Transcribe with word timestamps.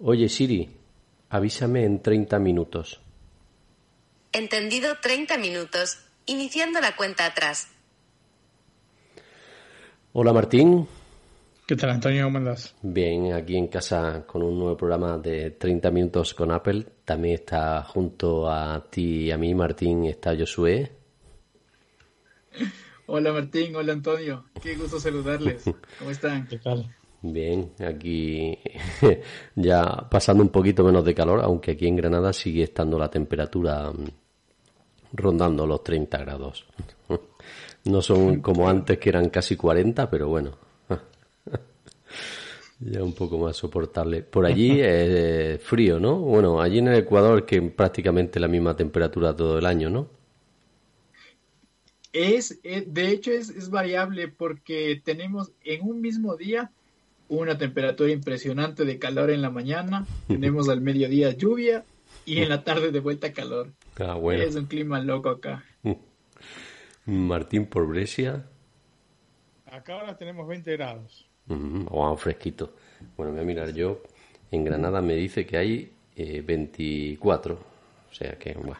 Oye 0.00 0.28
Siri, 0.28 0.68
avísame 1.30 1.84
en 1.84 2.02
30 2.02 2.38
minutos. 2.38 3.00
Entendido 4.32 4.96
30 5.00 5.38
minutos. 5.38 5.98
Iniciando 6.26 6.80
la 6.80 6.94
cuenta 6.94 7.26
atrás. 7.26 7.68
Hola 10.12 10.32
Martín. 10.32 10.86
¿Qué 11.66 11.76
tal 11.76 11.90
Antonio? 11.90 12.24
¿Cómo 12.24 12.38
andas? 12.38 12.74
Bien, 12.82 13.32
aquí 13.32 13.56
en 13.56 13.68
casa 13.68 14.24
con 14.26 14.42
un 14.42 14.58
nuevo 14.58 14.76
programa 14.76 15.18
de 15.18 15.50
30 15.50 15.90
minutos 15.90 16.34
con 16.34 16.50
Apple. 16.50 16.86
También 17.04 17.34
está 17.34 17.82
junto 17.82 18.50
a 18.50 18.88
ti 18.90 19.26
y 19.26 19.30
a 19.30 19.38
mí, 19.38 19.54
Martín, 19.54 20.06
está 20.06 20.34
Josué. 20.36 20.92
Hola 23.06 23.32
Martín, 23.32 23.74
hola 23.76 23.92
Antonio. 23.92 24.44
Qué 24.62 24.76
gusto 24.76 25.00
saludarles. 25.00 25.62
¿Cómo 25.98 26.10
están? 26.10 26.46
¿Qué 26.46 26.58
tal? 26.58 26.94
Bien, 27.20 27.72
aquí 27.80 28.56
ya 29.56 30.06
pasando 30.08 30.42
un 30.42 30.50
poquito 30.50 30.84
menos 30.84 31.04
de 31.04 31.14
calor, 31.14 31.40
aunque 31.42 31.72
aquí 31.72 31.86
en 31.88 31.96
Granada 31.96 32.32
sigue 32.32 32.62
estando 32.62 32.96
la 32.96 33.10
temperatura 33.10 33.90
mm, 33.90 34.06
rondando 35.14 35.66
los 35.66 35.82
30 35.82 36.18
grados. 36.18 36.66
No 37.84 38.02
son 38.02 38.42
como 38.42 38.68
antes 38.68 38.98
que 38.98 39.08
eran 39.08 39.30
casi 39.30 39.56
40, 39.56 40.10
pero 40.10 40.28
bueno, 40.28 40.58
ya 42.80 43.02
un 43.02 43.14
poco 43.14 43.38
más 43.38 43.56
soportable. 43.56 44.22
Por 44.22 44.44
allí 44.44 44.80
es 44.80 45.62
frío, 45.62 45.98
¿no? 45.98 46.16
Bueno, 46.18 46.60
allí 46.60 46.78
en 46.78 46.88
el 46.88 46.98
Ecuador 46.98 47.46
que 47.46 47.62
prácticamente 47.62 48.40
la 48.40 48.48
misma 48.48 48.76
temperatura 48.76 49.34
todo 49.34 49.58
el 49.58 49.64
año, 49.64 49.88
¿no? 49.88 50.08
Es, 52.12 52.60
eh, 52.62 52.84
de 52.86 53.08
hecho 53.08 53.30
es, 53.30 53.48
es 53.48 53.70
variable 53.70 54.28
porque 54.28 55.00
tenemos 55.02 55.52
en 55.64 55.88
un 55.88 56.02
mismo 56.02 56.36
día 56.36 56.72
una 57.28 57.58
temperatura 57.58 58.10
impresionante 58.10 58.84
de 58.84 58.98
calor 58.98 59.30
en 59.30 59.42
la 59.42 59.50
mañana, 59.50 60.06
tenemos 60.28 60.68
al 60.68 60.80
mediodía 60.80 61.30
lluvia 61.30 61.84
y 62.24 62.38
en 62.38 62.48
la 62.48 62.64
tarde 62.64 62.90
de 62.90 63.00
vuelta 63.00 63.32
calor. 63.32 63.72
Ah, 63.98 64.14
bueno. 64.14 64.42
Es 64.42 64.54
un 64.54 64.66
clima 64.66 65.00
loco 65.00 65.30
acá. 65.30 65.64
Martín 67.06 67.66
por 67.66 67.86
Brescia. 67.86 68.44
Acá 69.66 69.94
ahora 69.94 70.16
tenemos 70.16 70.46
20 70.46 70.76
grados. 70.76 71.26
wow, 71.46 72.16
fresquito. 72.16 72.74
Bueno, 73.16 73.32
voy 73.32 73.40
a 73.40 73.44
mirar 73.44 73.72
yo. 73.72 74.02
En 74.50 74.64
Granada 74.64 75.00
me 75.00 75.14
dice 75.14 75.46
que 75.46 75.56
hay 75.56 75.92
24. 76.16 77.54
Eh, 77.54 77.58
o 78.10 78.14
sea 78.14 78.38
que, 78.38 78.52
bueno, 78.54 78.76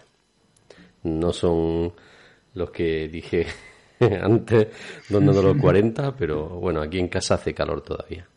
no 1.05 1.33
son 1.33 1.93
los 2.55 2.71
que 2.71 3.09
dije 3.09 3.47
antes, 4.01 4.69
donde 5.09 5.33
no 5.33 5.43
los 5.43 5.57
40, 5.57 6.15
pero 6.17 6.49
bueno, 6.49 6.83
aquí 6.83 6.99
en 6.99 7.09
casa 7.09 7.35
hace 7.35 7.55
calor 7.55 7.81
todavía. 7.81 8.28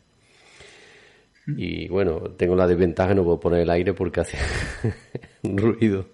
Y 1.46 1.88
bueno, 1.88 2.20
tengo 2.36 2.54
la 2.54 2.66
desventaja, 2.66 3.14
no 3.14 3.24
puedo 3.24 3.40
poner 3.40 3.60
el 3.60 3.70
aire 3.70 3.94
porque 3.94 4.20
hace 4.20 4.38
ruido. 5.42 6.06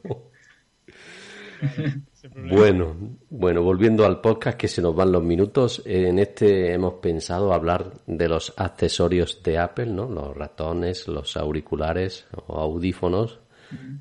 bueno, 2.34 2.97
bueno, 3.29 3.62
volviendo 3.62 4.06
al 4.06 4.21
podcast 4.21 4.59
que 4.59 4.69
se 4.69 4.81
nos 4.81 4.97
van 4.97 5.12
los 5.12 5.22
minutos, 5.22 5.83
en 5.84 6.19
este 6.19 6.72
hemos 6.72 6.94
pensado 6.94 7.53
hablar 7.53 7.93
de 8.06 8.28
los 8.28 8.55
accesorios 8.56 9.43
de 9.43 9.59
Apple, 9.59 9.87
¿no? 9.87 10.09
Los 10.09 10.34
ratones, 10.34 11.06
los 11.09 11.37
auriculares 11.37 12.27
o 12.47 12.59
audífonos, 12.59 13.39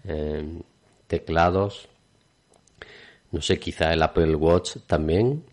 eh, 0.05 0.61
teclados, 1.07 1.89
no 3.31 3.41
sé, 3.41 3.59
quizá 3.59 3.91
el 3.91 4.01
Apple 4.01 4.35
Watch 4.35 4.77
también 4.87 5.43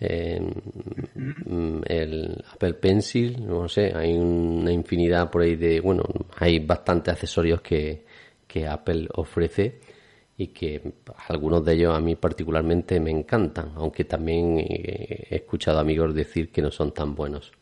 el 0.00 0.54
Apple 2.52 2.74
Pencil, 2.74 3.46
no 3.46 3.68
sé, 3.68 3.92
hay 3.94 4.12
una 4.12 4.72
infinidad 4.72 5.30
por 5.30 5.42
ahí 5.42 5.56
de, 5.56 5.80
bueno, 5.80 6.04
hay 6.36 6.58
bastantes 6.58 7.14
accesorios 7.14 7.60
que, 7.60 8.04
que 8.46 8.66
Apple 8.66 9.08
ofrece 9.14 9.80
y 10.36 10.48
que 10.48 10.82
algunos 11.28 11.64
de 11.64 11.74
ellos 11.74 11.94
a 11.96 12.00
mí 12.00 12.16
particularmente 12.16 12.98
me 13.00 13.10
encantan, 13.10 13.72
aunque 13.76 14.04
también 14.04 14.58
he 14.58 15.36
escuchado 15.36 15.78
amigos 15.78 16.14
decir 16.14 16.50
que 16.50 16.60
no 16.60 16.70
son 16.70 16.92
tan 16.92 17.14
buenos. 17.14 17.52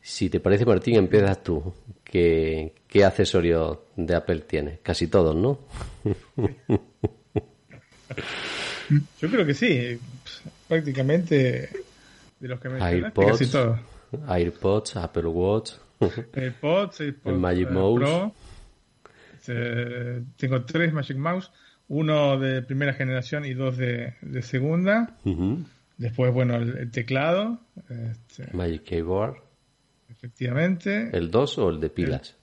Si 0.00 0.28
te 0.30 0.40
parece, 0.40 0.64
Martín, 0.64 0.96
empiezas 0.96 1.42
tú. 1.42 1.74
¿Qué, 2.04 2.74
qué 2.86 3.04
accesorios 3.04 3.78
de 3.96 4.14
Apple 4.14 4.42
tienes? 4.42 4.78
Casi 4.80 5.08
todos, 5.08 5.34
¿no? 5.34 5.58
Yo 9.20 9.28
creo 9.28 9.44
que 9.44 9.54
sí 9.54 9.98
prácticamente 10.68 11.70
de 12.40 12.48
los 12.48 12.60
que 12.60 12.68
me 12.68 12.80
AirPods, 12.80 13.30
casi 13.30 13.46
todos. 13.50 13.78
AirPods, 14.28 14.96
Apple 14.96 15.26
Watch. 15.26 15.72
AirPods, 16.34 17.00
AirPods 17.00 17.38
Magic 17.38 17.68
eh, 17.68 17.72
Mouse. 17.72 18.32
Tengo 20.36 20.64
tres 20.64 20.92
Magic 20.92 21.16
Mouse, 21.16 21.50
uno 21.88 22.38
de 22.38 22.62
primera 22.62 22.92
generación 22.94 23.44
y 23.44 23.54
dos 23.54 23.76
de, 23.76 24.14
segunda. 24.42 25.16
Después, 25.96 26.32
bueno, 26.32 26.56
el, 26.56 26.90
teclado. 26.90 27.60
Este, 27.88 28.54
Magic 28.54 28.82
Keyboard. 28.84 29.36
Efectivamente. 30.10 31.10
¿El 31.12 31.30
2 31.30 31.58
o 31.58 31.70
el 31.70 31.80
de 31.80 31.90
pilas? 31.90 32.36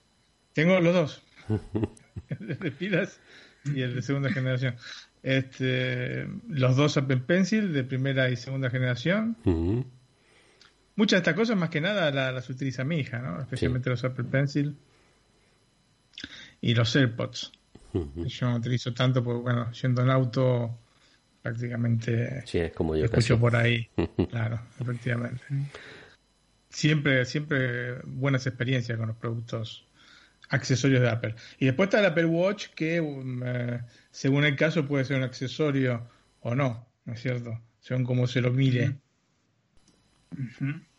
tengo 0.53 0.79
los 0.79 0.93
dos. 0.93 1.23
el 2.29 2.59
de 2.59 2.71
pilas 2.71 3.19
y 3.65 3.81
el 3.81 3.95
de 3.95 4.01
segunda 4.01 4.31
generación. 4.31 4.75
Este, 5.23 6.27
los 6.49 6.75
dos 6.75 6.97
Apple 6.97 7.17
Pencil 7.17 7.71
de 7.71 7.85
primera 7.85 8.29
y 8.29 8.35
segunda 8.35 8.69
generación. 8.69 9.37
Muchas 10.95 11.17
de 11.17 11.21
estas 11.21 11.33
cosas, 11.33 11.57
más 11.57 11.69
que 11.69 11.79
nada, 11.79 12.11
las, 12.11 12.49
utiliza 12.49 12.83
mi 12.83 12.99
hija, 12.99 13.19
¿no? 13.19 13.41
especialmente 13.41 13.89
los 13.89 14.03
Apple 14.03 14.25
Pencil 14.25 14.75
y 16.61 16.75
los 16.75 16.95
AirPods. 16.95 17.53
Yo 17.93 18.49
no 18.49 18.57
utilizo 18.57 18.93
tanto 18.93 19.23
porque, 19.23 19.41
bueno, 19.41 19.71
yendo 19.71 20.01
en 20.01 20.09
auto, 20.09 20.77
prácticamente 21.41 22.45
sí, 22.45 22.57
es 22.59 22.73
como 22.73 22.95
yo 22.95 23.05
escucho 23.05 23.39
por 23.39 23.55
ahí. 23.55 23.87
claro, 24.29 24.59
efectivamente. 24.79 25.43
Siempre, 26.69 27.23
siempre 27.25 28.01
buenas 28.05 28.45
experiencias 28.47 28.97
con 28.97 29.07
los 29.07 29.17
productos 29.17 29.85
accesorios 30.53 31.01
de 31.01 31.09
Apple. 31.09 31.35
Y 31.59 31.65
después 31.65 31.87
está 31.87 31.99
el 31.99 32.05
Apple 32.05 32.25
Watch 32.25 32.67
que, 32.75 33.01
um, 33.01 33.41
eh, 33.43 33.81
según 34.11 34.45
el 34.45 34.55
caso, 34.55 34.85
puede 34.87 35.03
ser 35.03 35.17
un 35.17 35.23
accesorio 35.23 36.07
o 36.41 36.53
no, 36.55 36.87
¿no 37.05 37.13
es 37.13 37.21
cierto? 37.21 37.59
Según 37.79 38.05
cómo 38.05 38.27
se 38.27 38.39
lo 38.39 38.51
mire. 38.51 38.95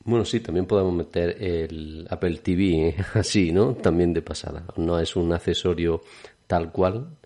Bueno, 0.00 0.24
sí, 0.24 0.40
también 0.40 0.66
podemos 0.66 0.94
meter 0.94 1.36
el 1.40 2.06
Apple 2.10 2.38
TV 2.38 2.88
¿eh? 2.88 2.96
así, 3.14 3.52
¿no? 3.52 3.74
También 3.74 4.12
de 4.12 4.22
pasada. 4.22 4.66
No 4.76 4.98
es 4.98 5.16
un 5.16 5.32
accesorio 5.32 6.02
tal 6.46 6.70
cual, 6.72 7.16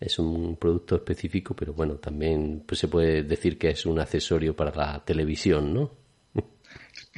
es 0.00 0.18
un 0.18 0.56
producto 0.56 0.96
específico, 0.96 1.54
pero 1.54 1.72
bueno, 1.72 1.94
también 1.94 2.64
pues, 2.66 2.80
se 2.80 2.88
puede 2.88 3.22
decir 3.22 3.56
que 3.56 3.70
es 3.70 3.86
un 3.86 3.98
accesorio 3.98 4.54
para 4.54 4.74
la 4.74 5.04
televisión, 5.04 5.72
¿no? 5.72 6.07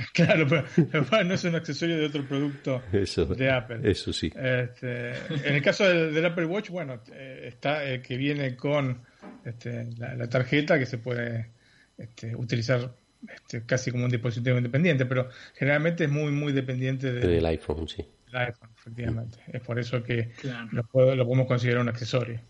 Claro, 0.12 0.47
pero 0.49 1.25
no 1.25 1.34
es 1.34 1.44
un 1.44 1.55
accesorio 1.55 1.99
de 1.99 2.06
otro 2.06 2.25
producto 2.27 2.83
de 2.91 3.50
Apple. 3.50 3.81
Eso 3.91 4.12
sí. 4.12 4.33
Este, 4.34 5.11
en 5.11 5.55
el 5.55 5.62
caso 5.62 5.85
del, 5.85 6.25
Apple 6.25 6.47
Watch, 6.47 6.70
bueno, 6.70 7.00
eh, 7.12 7.47
está 7.49 7.85
el 7.85 8.02
que 8.02 8.17
viene 8.17 8.56
con 8.56 9.02
este, 9.44 9.88
la, 9.97 10.29
tarjeta 10.29 10.79
que 10.79 10.87
se 10.87 10.99
puede 10.99 11.50
este, 11.99 12.35
utilizar 12.35 12.93
este, 13.29 13.64
casi 13.64 13.91
como 13.91 14.05
un 14.05 14.11
dispositivo 14.11 14.56
independiente, 14.56 15.06
pero 15.06 15.29
generalmente 15.55 16.05
es 16.05 16.11
muy, 16.11 16.32
muy 16.32 16.52
dependiente 16.52 17.12
del 17.12 17.47
iPhone, 17.47 17.88
sí. 17.88 18.05
El 18.29 18.37
iPhone, 18.37 18.70
efectivamente. 18.76 19.38
Es 19.49 19.61
por 19.61 19.79
eso 19.79 20.02
que 20.02 20.32
lo, 20.73 20.85
podemos 20.85 21.47
considerar 21.47 21.82
un 21.82 21.88
accesorio. 21.88 22.41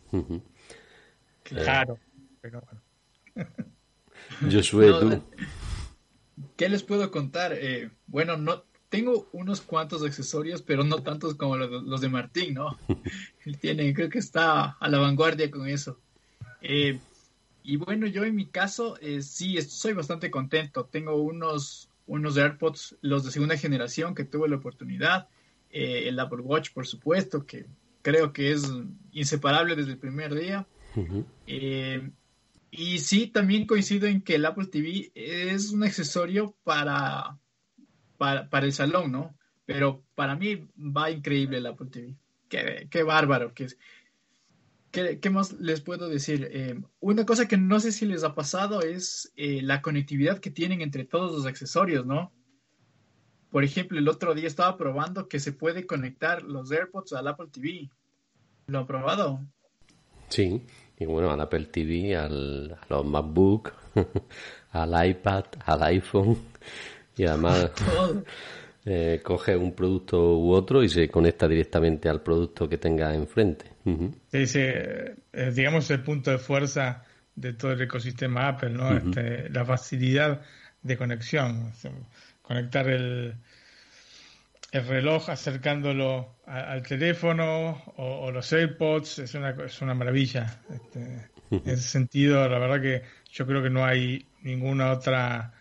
Claro, 1.43 1.99
pero 2.41 2.63
bueno. 2.63 3.51
Yo 4.49 4.61
tú. 4.63 5.23
¿Qué 6.57 6.69
les 6.69 6.83
puedo 6.83 7.11
contar? 7.11 7.53
Eh, 7.53 7.91
bueno, 8.07 8.37
no 8.37 8.65
tengo 8.89 9.29
unos 9.33 9.61
cuantos 9.61 10.03
accesorios, 10.03 10.63
pero 10.63 10.85
no 10.85 11.03
tantos 11.03 11.35
como 11.35 11.57
los, 11.57 12.01
de 12.01 12.09
Martín, 12.09 12.55
¿no? 12.55 12.77
Él 13.45 13.59
tiene, 13.59 13.95
creo 13.95 14.09
que 14.11 14.19
está 14.19 14.77
a 14.79 14.89
la 14.89 14.99
vanguardia 14.99 15.51
con 15.51 15.69
eso. 15.69 15.99
Eh, 16.61 16.99
y 17.63 17.77
bueno, 17.77 18.07
yo 18.07 18.25
en 18.25 18.35
mi 18.35 18.47
caso 18.47 18.99
eh, 19.01 19.23
sí 19.23 19.61
soy 19.63 19.93
bastante 19.93 20.31
contento. 20.31 20.85
Tengo 20.85 21.17
unos, 21.17 21.89
unos 22.07 22.37
AirPods, 22.37 22.97
los 23.01 23.25
de 23.25 23.31
segunda 23.31 23.57
generación, 23.57 24.15
que 24.15 24.25
tuve 24.25 24.49
la 24.49 24.57
oportunidad. 24.57 25.29
eh, 25.71 26.09
el 26.09 26.19
Apple 26.19 26.41
Watch, 26.41 26.73
por 26.73 26.87
supuesto, 26.87 27.47
que 27.47 27.67
creo 28.03 28.33
que 28.33 28.53
es 28.53 28.69
inseparable 29.13 29.77
desde 29.77 29.93
el 29.93 29.99
primer 29.99 30.35
día. 30.35 30.67
Eh, 31.47 32.11
y 32.71 32.99
sí, 32.99 33.27
también 33.27 33.67
coincido 33.67 34.07
en 34.07 34.23
que 34.23 34.37
el 34.37 34.47
Apple 34.47 34.67
TV 34.67 35.11
es 35.15 35.71
un 35.71 35.83
accesorio 35.83 36.57
para, 36.63 37.39
para, 38.17 38.67
el 38.67 38.73
salón, 38.73 39.11
¿no? 39.11 39.37
Pero 39.67 40.05
para 40.15 40.37
mí 40.37 40.69
va 40.77 41.11
increíble 41.11 41.59
el 41.59 41.67
Apple 41.67 41.89
TV. 41.91 42.17
Qué, 42.49 42.89
qué 42.91 43.03
bárbaro 43.03 43.55
que 43.55 43.65
es. 43.65 43.79
¿Qué, 44.91 45.31
más 45.31 45.53
les 45.53 45.81
puedo 45.81 46.09
decir? 46.09 46.49
Eh, 46.51 46.81
una 46.99 47.25
cosa 47.25 47.47
que 47.47 47.57
no 47.57 47.79
sé 47.79 47.93
si 47.93 48.07
les 48.07 48.25
ha 48.25 48.35
pasado 48.35 48.83
es 48.83 49.33
eh, 49.37 49.63
la 49.63 49.83
conectividad 49.83 50.41
que 50.41 50.51
tienen 50.51 50.81
entre 50.81 51.05
todos 51.05 51.33
los 51.33 51.47
accesorios, 51.47 52.05
¿no? 52.07 52.33
Por 53.51 53.63
ejemplo, 53.63 53.99
el 53.99 54.09
otro 54.09 54.35
día 54.35 54.49
estaba 54.49 54.77
probando 54.77 55.29
que 55.29 55.39
se 55.39 55.53
puede 55.53 55.87
conectar 55.87 56.43
los 56.43 56.73
AirPods 56.73 57.13
al 57.13 57.29
Apple 57.29 57.49
TV. 57.53 57.89
¿Lo 58.67 58.81
han 58.81 58.87
probado? 58.87 59.45
Sí, 60.29 60.63
y 61.01 61.07
bueno, 61.07 61.33
al 61.33 61.41
Apple 61.41 61.65
TV, 61.65 62.15
al, 62.15 62.77
a 62.79 62.87
los 62.91 63.07
MacBook, 63.07 63.73
al 64.73 65.09
iPad, 65.09 65.47
al 65.65 65.83
iPhone. 65.85 66.37
Y 67.17 67.25
además 67.25 67.71
eh, 68.85 69.21
coge 69.25 69.57
un 69.57 69.73
producto 69.73 70.37
u 70.37 70.53
otro 70.53 70.85
y 70.85 70.91
se 70.91 71.09
conecta 71.09 71.49
directamente 71.49 72.09
al 72.11 72.21
producto 72.21 72.69
que 72.69 72.77
tenga 72.77 73.15
enfrente. 73.15 73.65
Sí, 74.31 74.47
sí, 74.47 74.61
eh, 74.61 75.15
digamos 75.55 75.91
el 75.91 76.03
punto 76.03 76.31
de 76.31 76.39
fuerza 76.39 77.03
de 77.35 77.55
todo 77.55 77.73
el 77.73 77.81
ecosistema 77.81 78.49
Apple, 78.49 78.71
¿no? 78.71 78.95
Este, 78.95 79.49
la 79.49 79.65
facilidad 79.65 80.43
de 80.83 80.97
conexión, 80.99 81.73
conectar 82.43 82.89
el, 82.91 83.37
el 84.73 84.87
reloj 84.87 85.31
acercándolo 85.31 86.37
al 86.47 86.83
teléfono 86.83 87.83
o, 87.97 88.31
los 88.31 88.53
AirPods 88.53 89.21
es 89.21 89.35
una, 89.35 89.51
es 89.51 89.83
una 89.83 89.95
maravilla. 89.95 90.61
Este, 90.71 91.31
en 91.51 91.63
ese 91.65 91.89
sentido, 91.89 92.49
la 92.49 92.59
verdad 92.59 92.81
que 92.81 93.03
yo 93.33 93.47
creo 93.47 93.63
que 93.63 93.71
no 93.71 93.85
hay 93.85 94.27
ninguna 94.43 94.93
otra 94.93 95.53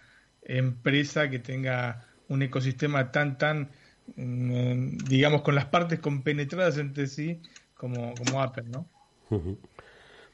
empresa 0.43 1.29
que 1.29 1.39
tenga 1.39 2.05
un 2.27 2.41
ecosistema 2.43 3.11
tan, 3.11 3.37
tan, 3.37 3.69
mm, 4.15 4.97
digamos, 5.07 5.41
con 5.41 5.55
las 5.55 5.65
partes 5.65 5.99
compenetradas 5.99 6.77
entre 6.77 7.07
sí 7.07 7.41
como, 7.73 8.13
como 8.15 8.41
Apple, 8.41 8.65
¿no? 8.69 8.87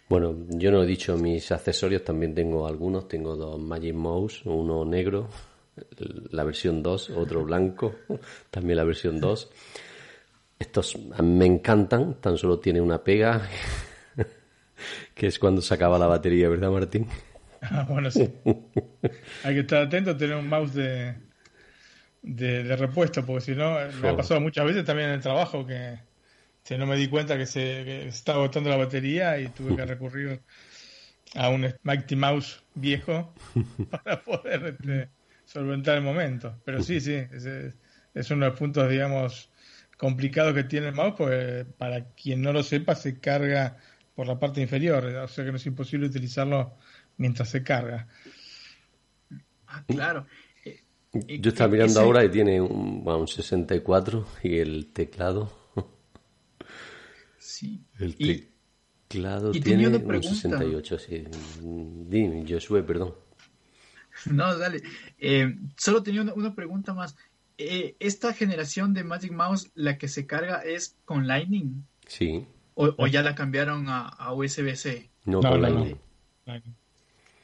Bueno, 0.08 0.36
yo 0.50 0.72
no 0.72 0.84
he 0.84 0.86
dicho 0.86 1.18
mis 1.18 1.52
accesorios, 1.52 2.04
también 2.04 2.36
tengo 2.36 2.68
algunos. 2.68 3.08
Tengo 3.08 3.36
dos 3.36 3.60
Magic 3.60 3.96
Mouse, 3.96 4.46
uno 4.46 4.86
negro, 4.86 5.30
la 6.32 6.44
versión 6.44 6.82
2, 6.84 7.12
otro 7.12 7.44
blanco, 7.44 7.96
también 8.52 8.78
la 8.78 8.84
versión 8.84 9.20
2. 9.20 9.50
Estos 10.58 10.98
me 11.22 11.46
encantan, 11.46 12.22
tan 12.22 12.38
solo 12.38 12.60
tiene 12.60 12.80
una 12.80 13.04
pega, 13.04 13.48
que 15.14 15.28
es 15.28 15.38
cuando 15.38 15.62
se 15.62 15.74
acaba 15.74 16.00
la 16.00 16.08
batería, 16.08 16.50
¿verdad, 16.50 16.72
Martín? 16.72 17.08
Ah, 17.68 17.84
bueno, 17.90 18.12
sí. 18.12 18.32
Hay 19.44 19.56
que 19.56 19.62
estar 19.62 19.82
atento 19.82 20.12
a 20.12 20.18
tener 20.18 20.36
un 20.36 20.48
mouse 20.48 20.76
de, 20.76 21.16
de, 22.22 22.76
repuesto, 22.76 23.26
porque 23.26 23.42
si 23.42 23.56
no, 23.56 23.78
me 24.04 24.10
ha 24.10 24.16
pasado 24.16 24.40
muchas 24.40 24.66
veces 24.66 24.86
también 24.86 25.10
en 25.10 25.16
el 25.16 25.22
trabajo 25.22 25.66
que 25.66 25.98
si 26.62 26.78
no 26.78 26.86
me 26.86 26.96
di 26.96 27.08
cuenta 27.08 27.38
que 27.38 27.46
se, 27.48 28.08
estaba 28.08 28.40
agotando 28.40 28.70
la 28.70 28.78
batería 28.78 29.40
y 29.40 29.48
tuve 29.48 29.76
que 29.76 29.86
recurrir 29.86 30.42
a 31.36 31.50
un 31.50 31.74
Mighty 31.84 32.16
Mouse 32.16 32.64
viejo 32.74 33.34
para 33.90 34.22
poder 34.24 34.78
este, 34.80 35.10
solventar 35.56 35.98
el 35.98 36.04
momento. 36.04 36.60
Pero 36.66 36.84
sí, 36.84 37.00
sí, 37.00 37.14
es, 37.14 37.46
es, 38.14 38.32
uno 38.32 38.46
de 38.46 38.52
los 38.52 38.60
puntos, 38.60 38.90
digamos, 38.90 39.50
complicados 39.98 40.54
que 40.54 40.66
tiene 40.66 40.90
el 40.90 40.94
mouse, 40.94 41.16
pues 41.18 41.66
para 41.78 42.10
quien 42.10 42.42
no 42.42 42.52
lo 42.52 42.62
sepa, 42.62 42.94
se 42.96 43.20
carga 43.20 43.78
por 44.14 44.28
la 44.28 44.38
parte 44.38 44.62
inferior, 44.62 45.06
o 45.06 45.28
sea 45.28 45.46
que 45.46 45.52
no 45.52 45.58
es 45.58 45.66
imposible 45.66 46.08
utilizarlo 46.08 46.78
mientras 47.18 47.50
se 47.50 47.64
carga. 47.64 48.08
Ah, 49.68 49.84
claro. 49.88 50.28
Yo 51.14 51.50
estaba 51.50 51.72
mirando 51.72 52.02
ahora 52.02 52.26
y 52.26 52.30
tiene 52.30 52.60
un, 52.60 53.04
un 53.06 53.28
64 53.28 54.28
y 54.44 54.58
el 54.58 54.92
teclado 54.92 55.66
Sí. 57.46 57.86
El 58.00 58.16
teclado 59.08 59.52
tiene 59.52 59.88
un 59.88 60.24
68, 60.24 60.98
sí. 61.00 61.24
Dime, 61.62 62.44
Josué, 62.50 62.84
perdón. 62.84 63.14
No, 64.32 64.58
dale. 64.58 64.82
Eh, 65.20 65.56
solo 65.78 66.04
tenía 66.04 66.22
una, 66.22 66.56
pregunta 66.56 66.94
más. 66.94 67.16
Eh, 67.58 67.96
¿Esta 68.00 68.34
generación 68.34 68.94
de 68.94 69.04
Magic 69.04 69.32
Mouse, 69.32 69.72
la 69.76 69.98
que 69.98 70.08
se 70.08 70.26
carga 70.26 70.62
es 70.62 70.98
con 71.06 71.28
Lightning? 71.28 71.84
Sí. 72.08 72.46
¿O, 72.76 73.08
ya 73.08 73.22
la 73.22 73.36
cambiaron 73.36 73.86
a, 73.88 74.34
USB-C? 74.34 75.10
No, 75.26 75.42
con 75.42 75.62
Lightning. 75.62 75.98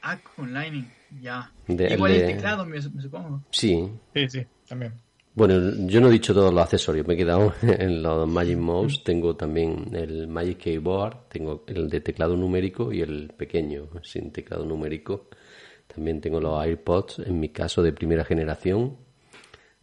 Ah, 0.02 0.18
con 0.36 0.52
Lightning, 0.52 0.88
ya. 1.20 1.50
Igual 1.68 2.12
el 2.12 2.26
teclado, 2.34 2.66
me, 2.66 2.82
supongo. 2.82 3.42
Sí. 3.50 3.88
Sí, 4.14 4.28
sí, 4.28 4.46
también. 4.68 4.92
Bueno, 5.34 5.86
yo 5.86 6.00
no 6.02 6.08
he 6.08 6.12
dicho 6.12 6.34
todos 6.34 6.52
los 6.52 6.62
accesorios, 6.62 7.06
me 7.06 7.14
he 7.14 7.16
quedado 7.16 7.54
en 7.62 8.02
los 8.02 8.28
Magic 8.28 8.58
Mouse, 8.58 9.02
tengo 9.02 9.34
también 9.34 9.88
el 9.94 10.26
Magic 10.28 10.58
Keyboard, 10.58 11.28
tengo 11.28 11.64
el 11.68 11.88
de 11.88 12.00
teclado 12.02 12.36
numérico 12.36 12.92
y 12.92 13.00
el 13.00 13.32
pequeño, 13.34 13.88
sin 14.02 14.30
teclado 14.30 14.66
numérico. 14.66 15.28
También 15.86 16.20
tengo 16.20 16.40
los 16.40 16.62
AirPods, 16.64 17.20
en 17.20 17.38
mi 17.38 17.50
caso 17.50 17.82
de 17.82 17.92
primera 17.92 18.24
generación, 18.24 18.96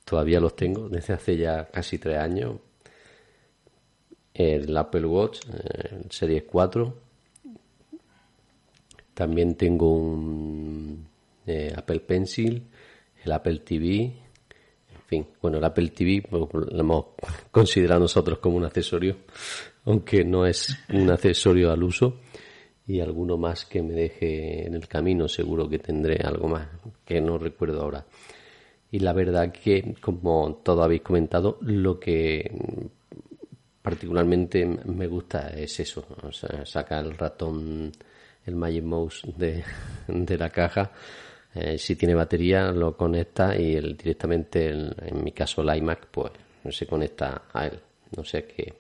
todavía 0.04 0.40
los 0.40 0.56
tengo 0.56 0.90
desde 0.90 1.14
hace 1.14 1.38
ya 1.38 1.68
casi 1.68 1.98
tres 2.00 2.18
años. 2.18 2.58
El 4.34 4.76
Apple 4.76 5.06
Watch, 5.06 5.42
el 5.92 6.10
Series 6.10 6.44
4. 6.44 6.96
También 9.14 9.56
tengo 9.56 9.94
un 9.94 11.06
eh, 11.46 11.74
Apple 11.76 12.00
Pencil, 12.00 12.64
el 13.24 13.32
Apple 13.32 13.60
TV, 13.60 14.14
fin, 15.10 15.26
bueno, 15.42 15.58
el 15.58 15.64
Apple 15.64 15.90
TV 15.90 16.24
pues, 16.30 16.44
lo 16.54 16.80
hemos 16.80 17.06
considerado 17.52 18.02
nosotros 18.02 18.40
como 18.40 18.58
un 18.58 18.66
accesorio, 18.66 19.18
aunque 19.86 20.24
no 20.24 20.46
es 20.46 20.78
un 20.90 21.10
accesorio 21.10 21.72
al 21.72 21.84
uso. 21.84 22.20
Y 22.90 23.00
alguno 23.00 23.38
más 23.38 23.66
que 23.66 23.82
me 23.82 23.94
deje 23.94 24.66
en 24.68 24.74
el 24.74 24.88
camino, 24.88 25.28
seguro 25.28 25.70
que 25.70 25.80
tendré 25.80 26.18
algo 26.24 26.48
más 26.48 26.68
que 27.06 27.22
no 27.22 27.38
recuerdo 27.38 27.82
ahora. 27.82 28.06
Y 28.92 29.00
la 29.00 29.14
verdad 29.14 29.52
que, 29.52 29.96
como 30.02 30.62
todos 30.64 30.84
habéis 30.84 31.04
comentado, 31.04 31.58
lo 31.62 32.00
que 32.00 32.52
particularmente 33.82 34.66
me 34.66 35.08
gusta 35.08 35.50
es 35.50 35.80
eso, 35.80 36.06
saca 36.66 37.00
el 37.00 37.16
ratón, 37.18 37.92
el 38.46 38.56
Magic 38.56 38.84
Mouse 38.84 39.22
de, 39.38 39.64
de 40.08 40.38
la 40.38 40.50
caja 40.50 40.92
eh, 41.54 41.78
si 41.80 41.96
tiene 41.96 42.14
batería 42.14 42.72
lo 42.72 42.96
conecta 42.96 43.58
y 43.60 43.76
el, 43.76 43.98
directamente, 43.98 44.70
en 44.70 45.24
mi 45.24 45.32
caso 45.32 45.62
el 45.62 45.78
iMac, 45.78 46.08
pues 46.08 46.32
se 46.70 46.86
conecta 46.86 47.44
a 47.52 47.66
él. 47.68 47.80
No 48.16 48.24
sé 48.24 48.46
qué. 48.46 48.74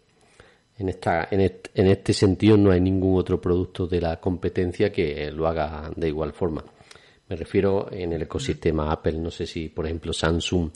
En, 0.79 0.87
esta, 0.87 1.27
en, 1.29 1.41
este, 1.87 2.13
sentido 2.13 2.55
no 2.55 2.71
hay 2.71 2.79
ningún 2.79 3.19
otro 3.19 3.39
producto 3.41 3.85
de 3.85 3.99
la 3.99 4.17
competencia 4.19 4.91
que 4.91 5.29
lo 5.29 5.45
haga 5.45 5.91
de 5.93 6.07
igual 6.07 6.31
forma. 6.31 6.63
Me 7.27 7.35
refiero 7.35 7.91
en 7.91 8.13
el 8.13 8.21
ecosistema 8.21 8.89
Apple. 8.89 9.17
No 9.17 9.29
sé 9.29 9.45
si, 9.45 9.67
por 9.67 9.85
ejemplo, 9.85 10.13
Samsung 10.13 10.71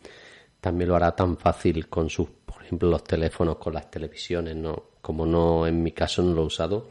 también 0.60 0.90
lo 0.90 0.98
hará 0.98 1.16
tan 1.16 1.38
fácil 1.38 1.88
con 1.88 2.10
sus, 2.10 2.30
por 2.46 2.64
ejemplo, 2.64 2.90
los 2.90 3.04
teléfonos, 3.06 3.58
con 3.58 3.74
las 3.74 3.90
televisiones. 3.90 4.58
No, 4.58 4.92
como 5.02 5.26
no 5.26 5.66
en 5.66 5.82
mi 5.82 5.94
caso 5.94 6.22
no 6.22 6.34
lo 6.34 6.44
he 6.44 6.46
usado, 6.48 6.90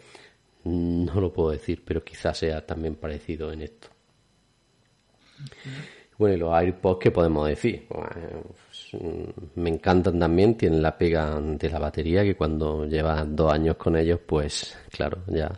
no 0.64 1.21
lo 1.21 1.33
puedo 1.33 1.50
decir, 1.50 1.83
pero 1.85 2.02
quizás 2.02 2.38
sea 2.38 2.64
también 2.64 2.95
parecido 2.95 3.52
en 3.52 3.61
esto. 3.61 3.88
Bueno, 6.23 6.37
y 6.37 6.38
los 6.38 6.55
AirPods, 6.55 6.99
¿qué 7.00 7.11
podemos 7.11 7.49
decir? 7.49 7.85
Pues, 7.88 9.02
me 9.57 9.71
encantan 9.71 10.21
también, 10.21 10.57
tienen 10.57 10.81
la 10.81 10.97
pega 10.97 11.41
de 11.41 11.69
la 11.69 11.81
batería, 11.81 12.23
que 12.23 12.37
cuando 12.37 12.87
llevas 12.87 13.26
dos 13.35 13.52
años 13.52 13.75
con 13.75 13.97
ellos, 13.97 14.21
pues 14.25 14.79
claro, 14.88 15.25
ya 15.26 15.50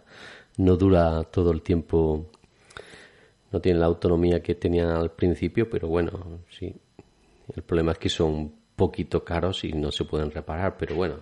no 0.56 0.74
dura 0.78 1.22
todo 1.24 1.50
el 1.50 1.60
tiempo, 1.60 2.30
no 3.52 3.60
tienen 3.60 3.78
la 3.78 3.84
autonomía 3.88 4.42
que 4.42 4.54
tenían 4.54 4.88
al 4.88 5.10
principio, 5.10 5.68
pero 5.68 5.86
bueno, 5.86 6.40
sí. 6.48 6.74
El 7.54 7.62
problema 7.62 7.92
es 7.92 7.98
que 7.98 8.08
son 8.08 8.32
un 8.32 8.54
poquito 8.74 9.22
caros 9.22 9.64
y 9.64 9.72
no 9.74 9.92
se 9.92 10.06
pueden 10.06 10.30
reparar, 10.30 10.78
pero 10.78 10.94
bueno, 10.94 11.16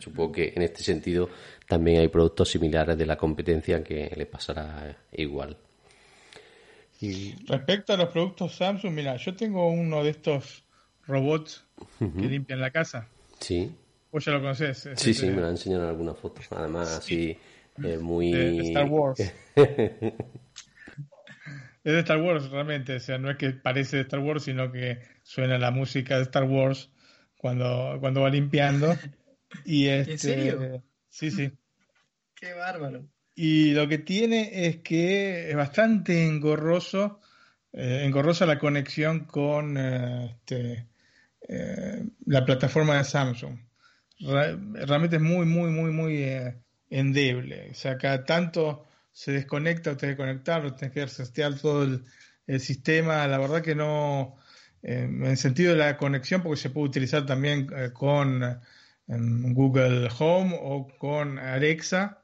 supongo 0.00 0.32
que 0.32 0.54
en 0.56 0.62
este 0.62 0.82
sentido 0.82 1.28
también 1.68 2.00
hay 2.00 2.08
productos 2.08 2.48
similares 2.48 2.96
de 2.96 3.04
la 3.04 3.18
competencia 3.18 3.84
que 3.84 4.10
le 4.16 4.24
pasará 4.24 4.96
igual. 5.12 5.54
Respecto 7.46 7.92
a 7.92 7.96
los 7.96 8.10
productos 8.10 8.54
Samsung, 8.54 8.92
mira, 8.92 9.16
yo 9.16 9.34
tengo 9.34 9.68
uno 9.68 10.04
de 10.04 10.10
estos 10.10 10.64
robots 11.06 11.64
que 11.98 12.28
limpian 12.28 12.60
la 12.60 12.70
casa. 12.70 13.08
Sí. 13.40 13.74
Vos 14.12 14.24
ya 14.24 14.32
lo 14.32 14.40
conoces. 14.40 14.88
Sí, 14.96 15.14
sí, 15.14 15.26
me 15.26 15.40
lo 15.40 15.46
han 15.46 15.52
enseñado 15.52 15.84
en 15.84 15.88
algunas 15.88 16.18
fotos. 16.18 16.46
Además, 16.50 16.98
así, 16.98 17.36
eh, 17.82 17.98
muy. 17.98 18.30
De, 18.30 18.58
Star 18.68 18.88
Wars. 18.88 19.20
es 19.56 20.12
de 21.82 21.98
Star 22.00 22.20
Wars, 22.20 22.50
realmente. 22.50 22.96
O 22.96 23.00
sea, 23.00 23.18
no 23.18 23.30
es 23.30 23.36
que 23.36 23.50
parece 23.50 23.96
de 23.96 24.02
Star 24.02 24.20
Wars, 24.20 24.44
sino 24.44 24.70
que 24.70 24.98
suena 25.22 25.58
la 25.58 25.70
música 25.70 26.16
de 26.16 26.22
Star 26.24 26.44
Wars 26.44 26.90
cuando, 27.36 27.96
cuando 28.00 28.20
va 28.20 28.30
limpiando. 28.30 28.94
Y 29.64 29.88
este, 29.88 30.12
¿En 30.12 30.18
serio? 30.18 30.82
Sí, 31.08 31.30
sí. 31.30 31.50
Qué 32.34 32.52
bárbaro. 32.54 33.06
Y 33.34 33.72
lo 33.72 33.88
que 33.88 33.98
tiene 33.98 34.66
es 34.66 34.78
que 34.78 35.50
es 35.50 35.56
bastante 35.56 36.26
engorroso, 36.26 37.20
eh, 37.72 38.02
engorrosa 38.04 38.44
la 38.44 38.58
conexión 38.58 39.20
con 39.24 39.76
eh, 39.78 40.26
este, 40.26 40.88
eh, 41.48 42.04
la 42.26 42.44
plataforma 42.44 42.98
de 42.98 43.04
Samsung. 43.04 43.58
Realmente 44.20 45.16
es 45.16 45.22
muy, 45.22 45.46
muy, 45.46 45.70
muy, 45.70 45.90
muy 45.90 46.26
endeble. 46.90 47.70
O 47.70 47.74
sea, 47.74 47.96
cada 47.98 48.24
tanto 48.24 48.86
se 49.10 49.32
desconecta 49.32 49.92
o 49.92 49.96
te 49.96 50.08
desconectar, 50.08 50.64
o 50.64 50.74
tenés 50.74 50.94
que 50.94 51.04
resetear 51.04 51.58
todo 51.58 51.84
el, 51.84 52.04
el 52.46 52.60
sistema. 52.60 53.26
La 53.26 53.38
verdad 53.38 53.62
que 53.62 53.74
no, 53.74 54.36
en 54.82 55.24
el 55.24 55.36
sentido 55.36 55.72
de 55.72 55.78
la 55.78 55.96
conexión, 55.96 56.42
porque 56.42 56.60
se 56.60 56.70
puede 56.70 56.88
utilizar 56.88 57.26
también 57.26 57.66
con 57.94 58.60
Google 59.08 60.08
Home 60.18 60.56
o 60.60 60.86
con 60.98 61.38
Alexa, 61.40 62.21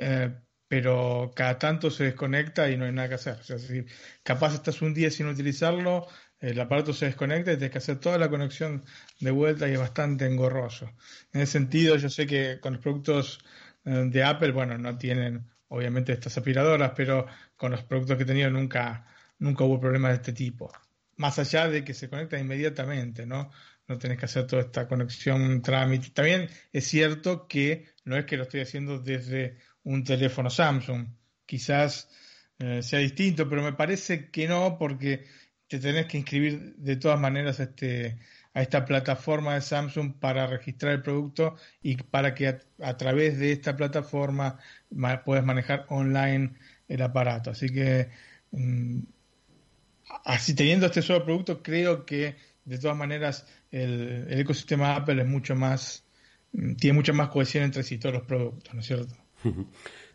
eh, 0.00 0.34
pero 0.66 1.32
cada 1.34 1.58
tanto 1.58 1.90
se 1.90 2.04
desconecta 2.04 2.70
y 2.70 2.76
no 2.76 2.86
hay 2.86 2.92
nada 2.92 3.08
que 3.08 3.16
hacer. 3.16 3.34
O 3.40 3.42
sea, 3.42 3.58
si 3.58 3.84
capaz 4.22 4.54
estás 4.54 4.80
un 4.82 4.94
día 4.94 5.10
sin 5.10 5.26
utilizarlo, 5.26 6.06
el 6.38 6.58
aparato 6.58 6.92
se 6.94 7.06
desconecta 7.06 7.52
y 7.52 7.56
tienes 7.56 7.72
que 7.72 7.78
hacer 7.78 7.98
toda 7.98 8.16
la 8.18 8.30
conexión 8.30 8.82
de 9.20 9.30
vuelta 9.30 9.68
y 9.68 9.72
es 9.72 9.78
bastante 9.78 10.26
engorroso. 10.26 10.90
En 11.32 11.42
ese 11.42 11.52
sentido, 11.52 11.96
yo 11.96 12.08
sé 12.08 12.26
que 12.26 12.60
con 12.60 12.74
los 12.74 12.82
productos 12.82 13.40
eh, 13.84 14.06
de 14.10 14.24
Apple, 14.24 14.52
bueno, 14.52 14.78
no 14.78 14.96
tienen 14.96 15.50
obviamente 15.68 16.12
estas 16.12 16.38
aspiradoras, 16.38 16.92
pero 16.96 17.26
con 17.56 17.72
los 17.72 17.82
productos 17.82 18.16
que 18.16 18.22
he 18.22 18.26
tenido 18.26 18.50
nunca, 18.50 19.06
nunca 19.38 19.64
hubo 19.64 19.80
problemas 19.80 20.12
de 20.12 20.16
este 20.16 20.32
tipo. 20.32 20.72
Más 21.16 21.38
allá 21.38 21.68
de 21.68 21.84
que 21.84 21.94
se 21.94 22.08
conecta 22.08 22.38
inmediatamente, 22.38 23.26
¿no? 23.26 23.50
No 23.86 23.98
tenés 23.98 24.18
que 24.18 24.26
hacer 24.26 24.46
toda 24.46 24.62
esta 24.62 24.86
conexión, 24.88 25.62
trámite. 25.62 26.10
También 26.10 26.48
es 26.72 26.86
cierto 26.86 27.48
que 27.48 27.88
no 28.04 28.16
es 28.16 28.24
que 28.24 28.36
lo 28.36 28.44
estoy 28.44 28.60
haciendo 28.60 28.98
desde 29.00 29.58
un 29.84 30.04
teléfono 30.04 30.50
Samsung. 30.50 31.06
Quizás 31.46 32.08
eh, 32.58 32.82
sea 32.82 32.98
distinto, 33.00 33.48
pero 33.48 33.62
me 33.62 33.72
parece 33.72 34.30
que 34.30 34.46
no, 34.48 34.76
porque 34.78 35.24
te 35.68 35.78
tenés 35.78 36.06
que 36.06 36.18
inscribir 36.18 36.74
de 36.76 36.96
todas 36.96 37.18
maneras 37.20 37.60
a, 37.60 37.64
este, 37.64 38.18
a 38.54 38.62
esta 38.62 38.84
plataforma 38.84 39.54
de 39.54 39.60
Samsung 39.62 40.14
para 40.18 40.46
registrar 40.46 40.92
el 40.92 41.02
producto 41.02 41.56
y 41.82 41.96
para 41.96 42.34
que 42.34 42.58
a, 42.82 42.96
través 42.96 43.38
de 43.38 43.52
esta 43.52 43.76
plataforma 43.76 44.58
ma- 44.90 45.22
puedas 45.24 45.44
manejar 45.44 45.86
online 45.88 46.52
el 46.88 47.02
aparato. 47.02 47.50
Así 47.50 47.68
que, 47.70 48.10
mm, 48.52 49.00
así 50.24 50.54
teniendo 50.54 50.86
este 50.86 51.02
solo 51.02 51.24
producto, 51.24 51.62
creo 51.62 52.04
que 52.06 52.36
de 52.64 52.78
todas 52.78 52.96
maneras 52.96 53.46
el, 53.70 54.26
el 54.28 54.40
ecosistema 54.40 54.96
Apple 54.96 55.22
es 55.22 55.28
mucho 55.28 55.54
más, 55.54 56.04
mm, 56.52 56.74
tiene 56.76 56.94
mucha 56.96 57.12
más 57.12 57.28
cohesión 57.28 57.64
entre 57.64 57.82
sí 57.82 57.98
todos 57.98 58.14
los 58.16 58.24
productos, 58.24 58.74
¿no 58.74 58.80
es 58.80 58.86
cierto? 58.86 59.14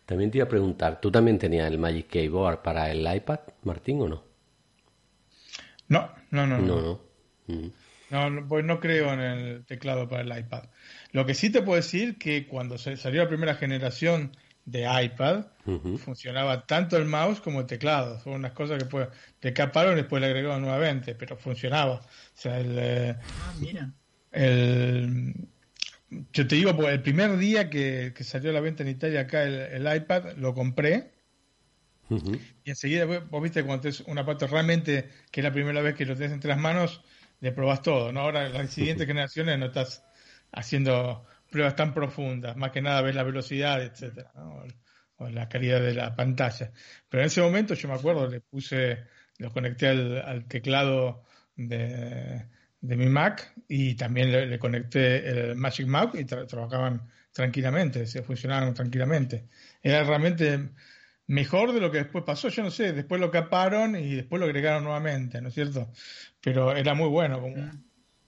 También 0.05 0.29
te 0.32 0.38
iba 0.38 0.46
a 0.46 0.50
preguntar, 0.50 1.01
¿tú 1.01 1.12
también 1.12 1.39
tenías 1.39 1.67
el 1.72 1.79
Magic 1.79 2.08
Keyboard 2.08 2.62
para 2.62 2.91
el 2.91 3.05
iPad, 3.15 3.39
Martín, 3.63 4.01
o 4.01 4.08
no? 4.08 4.24
No, 5.88 6.12
no, 6.32 6.48
no, 6.48 6.60
no. 6.60 6.67
No, 6.67 6.82
no. 7.48 7.72
No, 8.12 8.29
no, 8.29 8.48
pues 8.48 8.63
no 8.63 8.79
creo 8.79 9.12
en 9.13 9.20
el 9.20 9.65
teclado 9.65 10.08
para 10.08 10.22
el 10.22 10.39
iPad. 10.39 10.65
Lo 11.12 11.25
que 11.25 11.34
sí 11.34 11.51
te 11.51 11.62
puedo 11.63 11.77
decir 11.77 12.17
que 12.20 12.46
cuando 12.48 12.77
se 12.77 12.98
salió 12.98 13.24
la 13.24 13.29
primera 13.29 13.55
generación 13.55 14.36
de 14.65 14.88
iPad, 15.03 15.46
funcionaba 15.98 16.65
tanto 16.67 16.98
el 16.98 17.05
mouse 17.05 17.41
como 17.41 17.62
el 17.62 17.65
teclado. 17.65 18.20
Son 18.20 18.34
unas 18.34 18.51
cosas 18.53 18.77
que 18.77 18.86
pues, 18.86 19.08
le 19.41 19.53
caparon 19.53 19.94
y 19.94 20.01
después 20.01 20.22
le 20.22 20.27
agregaron 20.27 20.62
nuevamente, 20.62 21.15
pero 21.15 21.36
funcionaba. 21.36 21.96
O 21.96 22.01
sea, 22.36 22.60
el, 22.60 22.75
eh, 22.77 23.15
Ah, 23.20 23.53
mira. 23.60 23.91
el- 24.32 25.34
yo 26.10 26.48
te 26.48 26.56
digo, 26.56 26.76
pues, 26.76 26.90
el 26.94 27.02
primer 27.02 27.38
día 27.38 27.70
que, 27.70 28.14
que 28.16 28.24
salió 28.24 28.52
a 28.52 28.54
la 28.54 28.62
venta 28.62 28.84
en 28.84 28.90
Italia 28.90 29.22
acá 29.22 29.44
el, 29.44 29.86
el 29.86 29.96
iPad, 29.98 30.34
lo 30.38 30.54
compré 30.54 31.16
y 32.64 32.70
enseguida, 32.70 33.06
vos, 33.06 33.30
vos 33.30 33.42
viste 33.42 33.64
cuando 33.64 33.90
es 33.90 34.02
un 34.02 34.18
aparato 34.18 34.48
realmente 34.48 35.10
que 35.32 35.42
es 35.42 35.44
la 35.44 35.52
primera 35.52 35.82
vez 35.82 35.96
que 35.96 36.06
lo 36.06 36.16
tenés 36.16 36.32
entre 36.34 36.50
las 36.50 36.60
manos, 36.60 37.02
le 37.40 37.52
probás 37.52 37.82
todo, 37.82 38.12
¿no? 38.12 38.22
Ahora 38.22 38.46
en 38.46 38.54
las 38.54 38.70
siguientes 38.74 39.08
generaciones 39.08 39.58
no 39.58 39.68
estás 39.68 40.04
haciendo 40.52 41.26
pruebas 41.50 41.76
tan 41.76 41.94
profundas, 41.94 42.56
más 42.58 42.72
que 42.72 42.82
nada 42.82 43.02
ves 43.02 43.16
la 43.16 43.24
velocidad, 43.24 43.82
etcétera, 43.84 44.32
¿no? 44.36 44.56
o, 44.56 44.66
o 45.18 45.30
la 45.30 45.50
calidad 45.50 45.82
de 45.82 45.94
la 45.94 46.16
pantalla. 46.16 46.72
Pero 47.10 47.24
en 47.24 47.28
ese 47.28 47.42
momento 47.42 47.74
yo 47.74 47.88
me 47.88 47.96
acuerdo, 47.96 48.28
le 48.28 48.42
puse, 48.42 49.06
lo 49.38 49.52
conecté 49.52 49.88
al, 49.88 50.22
al 50.22 50.48
teclado 50.48 51.24
de, 51.56 52.46
de 52.88 52.96
mi 52.98 53.08
Mac 53.08 53.54
y 53.68 53.96
también 53.96 54.32
le, 54.32 54.46
le 54.46 54.60
conecté 54.60 55.27
el 55.27 55.56
Magic 55.56 55.88
Mouse 55.88 56.15
y 56.15 56.24
tra- 56.25 56.48
trabajaban 56.48 57.01
tranquilamente, 57.32 58.06
se 58.06 58.24
funcionaban 58.24 58.74
tranquilamente. 58.74 59.46
Era 59.82 60.04
realmente 60.04 60.70
mejor 61.27 61.74
de 61.74 61.82
lo 61.82 61.92
que 61.92 62.00
después 62.00 62.24
pasó, 62.24 62.50
yo 62.50 62.63
no 62.63 62.72
sé, 62.72 62.94
después 62.94 63.20
lo 63.20 63.32
caparon 63.32 63.96
y 63.96 64.15
después 64.15 64.39
lo 64.39 64.46
agregaron 64.46 64.84
nuevamente, 64.84 65.42
¿no 65.42 65.50
es 65.50 65.54
cierto? 65.54 65.92
Pero 66.42 66.75
era 66.75 66.94
muy 66.94 67.10
bueno 67.10 67.42
como, 67.42 67.72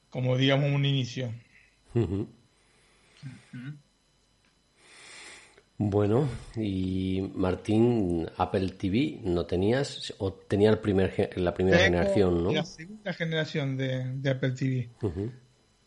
como 0.10 0.36
digamos 0.38 0.72
un 0.72 0.86
inicio. 0.86 1.34
Bueno, 5.80 6.28
y 6.56 7.30
Martín, 7.36 8.28
Apple 8.38 8.70
TV 8.70 9.20
no 9.24 9.46
tenías, 9.46 10.12
o 10.18 10.34
tenía 10.34 10.72
el 10.72 10.80
primer, 10.80 11.32
la 11.38 11.54
primera 11.54 11.78
Tengo 11.78 11.92
generación, 11.92 12.44
¿no? 12.44 12.52
La 12.52 12.66
segunda 12.66 13.14
generación 13.14 13.78
de, 13.78 14.12
de 14.16 14.30
Apple 14.30 14.52
TV. 14.52 14.90
Ujú. 15.04 15.32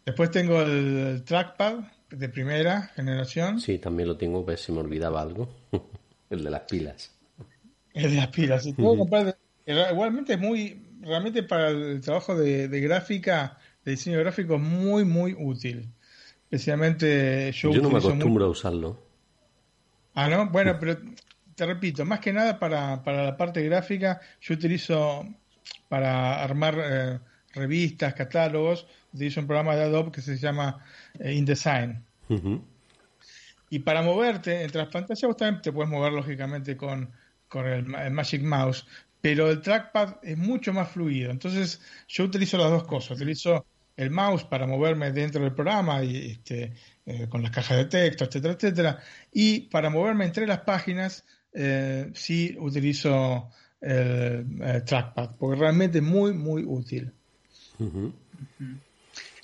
Después 0.06 0.30
tengo 0.30 0.62
el 0.62 1.24
trackpad 1.24 1.80
de 2.08 2.28
primera 2.28 2.82
generación, 2.94 3.60
Sí, 3.60 3.78
también 3.78 4.08
lo 4.08 4.16
tengo, 4.16 4.44
pues 4.44 4.60
se 4.60 4.70
me 4.70 4.78
olvidaba 4.78 5.22
algo. 5.22 5.48
el 6.30 6.44
de 6.44 6.50
las 6.50 6.62
pilas. 6.62 7.12
el 7.92 8.10
de 8.10 8.16
las 8.16 8.28
pilas. 8.28 8.66
Y 8.66 8.72
puedo 8.74 8.96
comprar 8.96 9.36
igualmente 9.66 10.36
muy, 10.36 10.86
realmente 11.00 11.42
para 11.42 11.70
el 11.70 12.00
trabajo 12.00 12.36
de, 12.36 12.68
de 12.68 12.80
gráfica, 12.80 13.58
de 13.84 13.90
diseño 13.92 14.20
gráfico, 14.20 14.54
es 14.54 14.60
muy, 14.60 15.04
muy 15.04 15.34
útil. 15.36 15.92
Especialmente 16.44 17.50
yo, 17.52 17.72
Yo 17.72 17.82
no 17.82 17.90
me 17.90 17.98
acostumbro 17.98 18.44
a 18.44 18.48
usarlo. 18.48 19.09
Ah, 20.22 20.28
¿no? 20.28 20.50
Bueno, 20.50 20.76
pero 20.78 20.98
te 21.54 21.64
repito, 21.64 22.04
más 22.04 22.20
que 22.20 22.30
nada 22.30 22.58
para, 22.58 23.02
para 23.02 23.24
la 23.24 23.36
parte 23.38 23.62
gráfica, 23.62 24.20
yo 24.42 24.52
utilizo 24.54 25.26
para 25.88 26.42
armar 26.44 26.78
eh, 26.78 27.18
revistas, 27.54 28.12
catálogos, 28.12 28.86
utilizo 29.14 29.40
un 29.40 29.46
programa 29.46 29.74
de 29.74 29.84
Adobe 29.84 30.12
que 30.12 30.20
se 30.20 30.36
llama 30.36 30.84
eh, 31.18 31.32
InDesign. 31.32 32.04
Y 33.70 33.78
para 33.78 34.02
moverte 34.02 34.62
entre 34.62 34.82
las 34.82 34.92
pantallas, 34.92 35.22
vos 35.22 35.38
también 35.38 35.62
te 35.62 35.72
puedes 35.72 35.90
mover 35.90 36.12
lógicamente 36.12 36.76
con, 36.76 37.10
con 37.48 37.66
el, 37.66 37.94
el 37.94 38.10
Magic 38.10 38.42
Mouse, 38.42 38.86
pero 39.22 39.48
el 39.48 39.62
trackpad 39.62 40.16
es 40.22 40.36
mucho 40.36 40.74
más 40.74 40.90
fluido. 40.90 41.30
Entonces, 41.30 41.80
yo 42.08 42.24
utilizo 42.24 42.58
las 42.58 42.70
dos 42.70 42.84
cosas. 42.84 43.16
Utilizo 43.16 43.64
el 44.00 44.10
mouse 44.10 44.44
para 44.44 44.66
moverme 44.66 45.12
dentro 45.12 45.42
del 45.42 45.52
programa 45.52 46.02
y 46.02 46.32
este, 46.32 46.72
eh, 47.06 47.26
con 47.28 47.42
las 47.42 47.50
cajas 47.50 47.76
de 47.76 47.84
texto, 47.84 48.24
etcétera, 48.24 48.54
etcétera. 48.54 48.98
Y 49.32 49.60
para 49.68 49.90
moverme 49.90 50.24
entre 50.24 50.46
las 50.46 50.60
páginas, 50.60 51.24
eh, 51.52 52.10
sí 52.14 52.56
utilizo 52.58 53.50
el, 53.80 54.46
el 54.62 54.84
trackpad, 54.84 55.36
porque 55.38 55.60
realmente 55.60 55.98
es 55.98 56.04
muy, 56.04 56.32
muy 56.32 56.64
útil. 56.64 57.12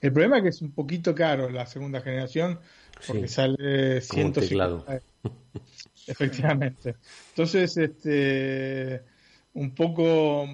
El 0.00 0.12
problema 0.12 0.38
es 0.38 0.42
que 0.42 0.48
es 0.50 0.62
un 0.62 0.72
poquito 0.72 1.14
caro 1.14 1.50
la 1.50 1.66
segunda 1.66 2.00
generación, 2.00 2.58
porque 3.06 3.28
Sí. 3.28 3.34
sale 3.34 4.00
Como 4.08 4.26
un 4.26 4.34
150 4.34 4.40
teclado. 4.40 4.86
Efectivamente. 6.06 6.96
Entonces, 7.30 7.76
este, 7.76 9.02
un 9.54 9.74
poco, 9.74 10.48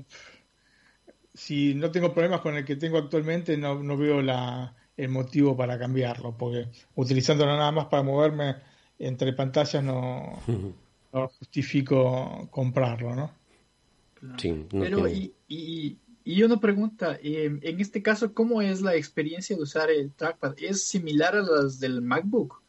si 1.35 1.75
no 1.75 1.91
tengo 1.91 2.12
problemas 2.12 2.41
con 2.41 2.57
el 2.57 2.65
que 2.65 2.77
tengo 2.77 2.99
actualmente, 2.99 3.57
no, 3.57 3.83
no 3.83 3.97
veo 3.97 4.21
la, 4.23 4.75
el 4.97 5.09
motivo 5.09 5.57
para 5.57 5.79
cambiarlo, 5.79 6.37
porque 6.37 6.69
utilizándolo 6.95 7.57
nada 7.57 7.73
más 7.73 7.87
para 7.87 8.03
moverme 8.03 8.57
entre 8.99 9.33
pantallas 9.33 9.83
no, 9.83 10.41
no 11.12 11.29
justifico 11.29 12.49
comprarlo, 12.51 13.15
¿no? 13.15 13.33
Sí, 14.39 14.51
no 14.73 14.81
Pero, 14.81 15.09
y, 15.09 15.35
y, 15.49 15.97
y 16.25 16.43
una 16.45 16.61
pregunta, 16.61 17.19
eh, 17.23 17.59
en 17.61 17.81
este 17.81 18.03
caso, 18.03 18.33
¿cómo 18.33 18.62
es 18.62 18.81
la 18.81 18.95
experiencia 18.95 19.57
de 19.57 19.62
usar 19.62 19.91
el 19.91 20.12
trackpad? 20.12 20.55
¿Es 20.59 20.85
similar 20.87 21.35
a 21.35 21.43
las 21.43 21.81
del 21.81 22.01
MacBook? 22.03 22.62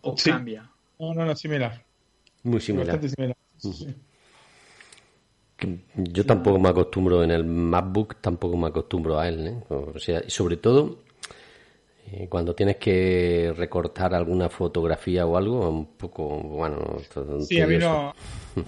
¿O 0.00 0.16
Sí. 0.16 0.30
cambia? 0.30 0.68
No, 0.98 1.14
no, 1.14 1.24
no, 1.24 1.36
similar. 1.36 1.84
Muy 2.42 2.60
similar. 2.60 2.86
Bastante 2.88 3.14
similar. 3.14 3.36
Sí. 3.58 3.94
Yo 5.96 6.24
tampoco 6.26 6.58
me 6.58 6.68
acostumbro 6.68 7.22
en 7.22 7.30
el 7.30 7.44
MacBook, 7.44 8.16
tampoco 8.20 8.56
me 8.56 8.68
acostumbro 8.68 9.18
a 9.18 9.28
él, 9.28 9.46
¿eh? 9.46 9.56
O 9.68 9.98
sea, 9.98 10.22
y 10.26 10.30
sobre 10.30 10.56
todo 10.56 10.98
eh, 12.10 12.28
cuando 12.28 12.54
tienes 12.54 12.76
que 12.76 13.54
recortar 13.56 14.14
alguna 14.14 14.48
fotografía 14.48 15.26
o 15.26 15.36
algo, 15.36 15.68
un 15.68 15.86
poco, 15.96 16.28
bueno, 16.40 16.98
Sí, 17.48 17.60
a 17.60 17.66
mí 17.66 17.78
no, 17.78 18.12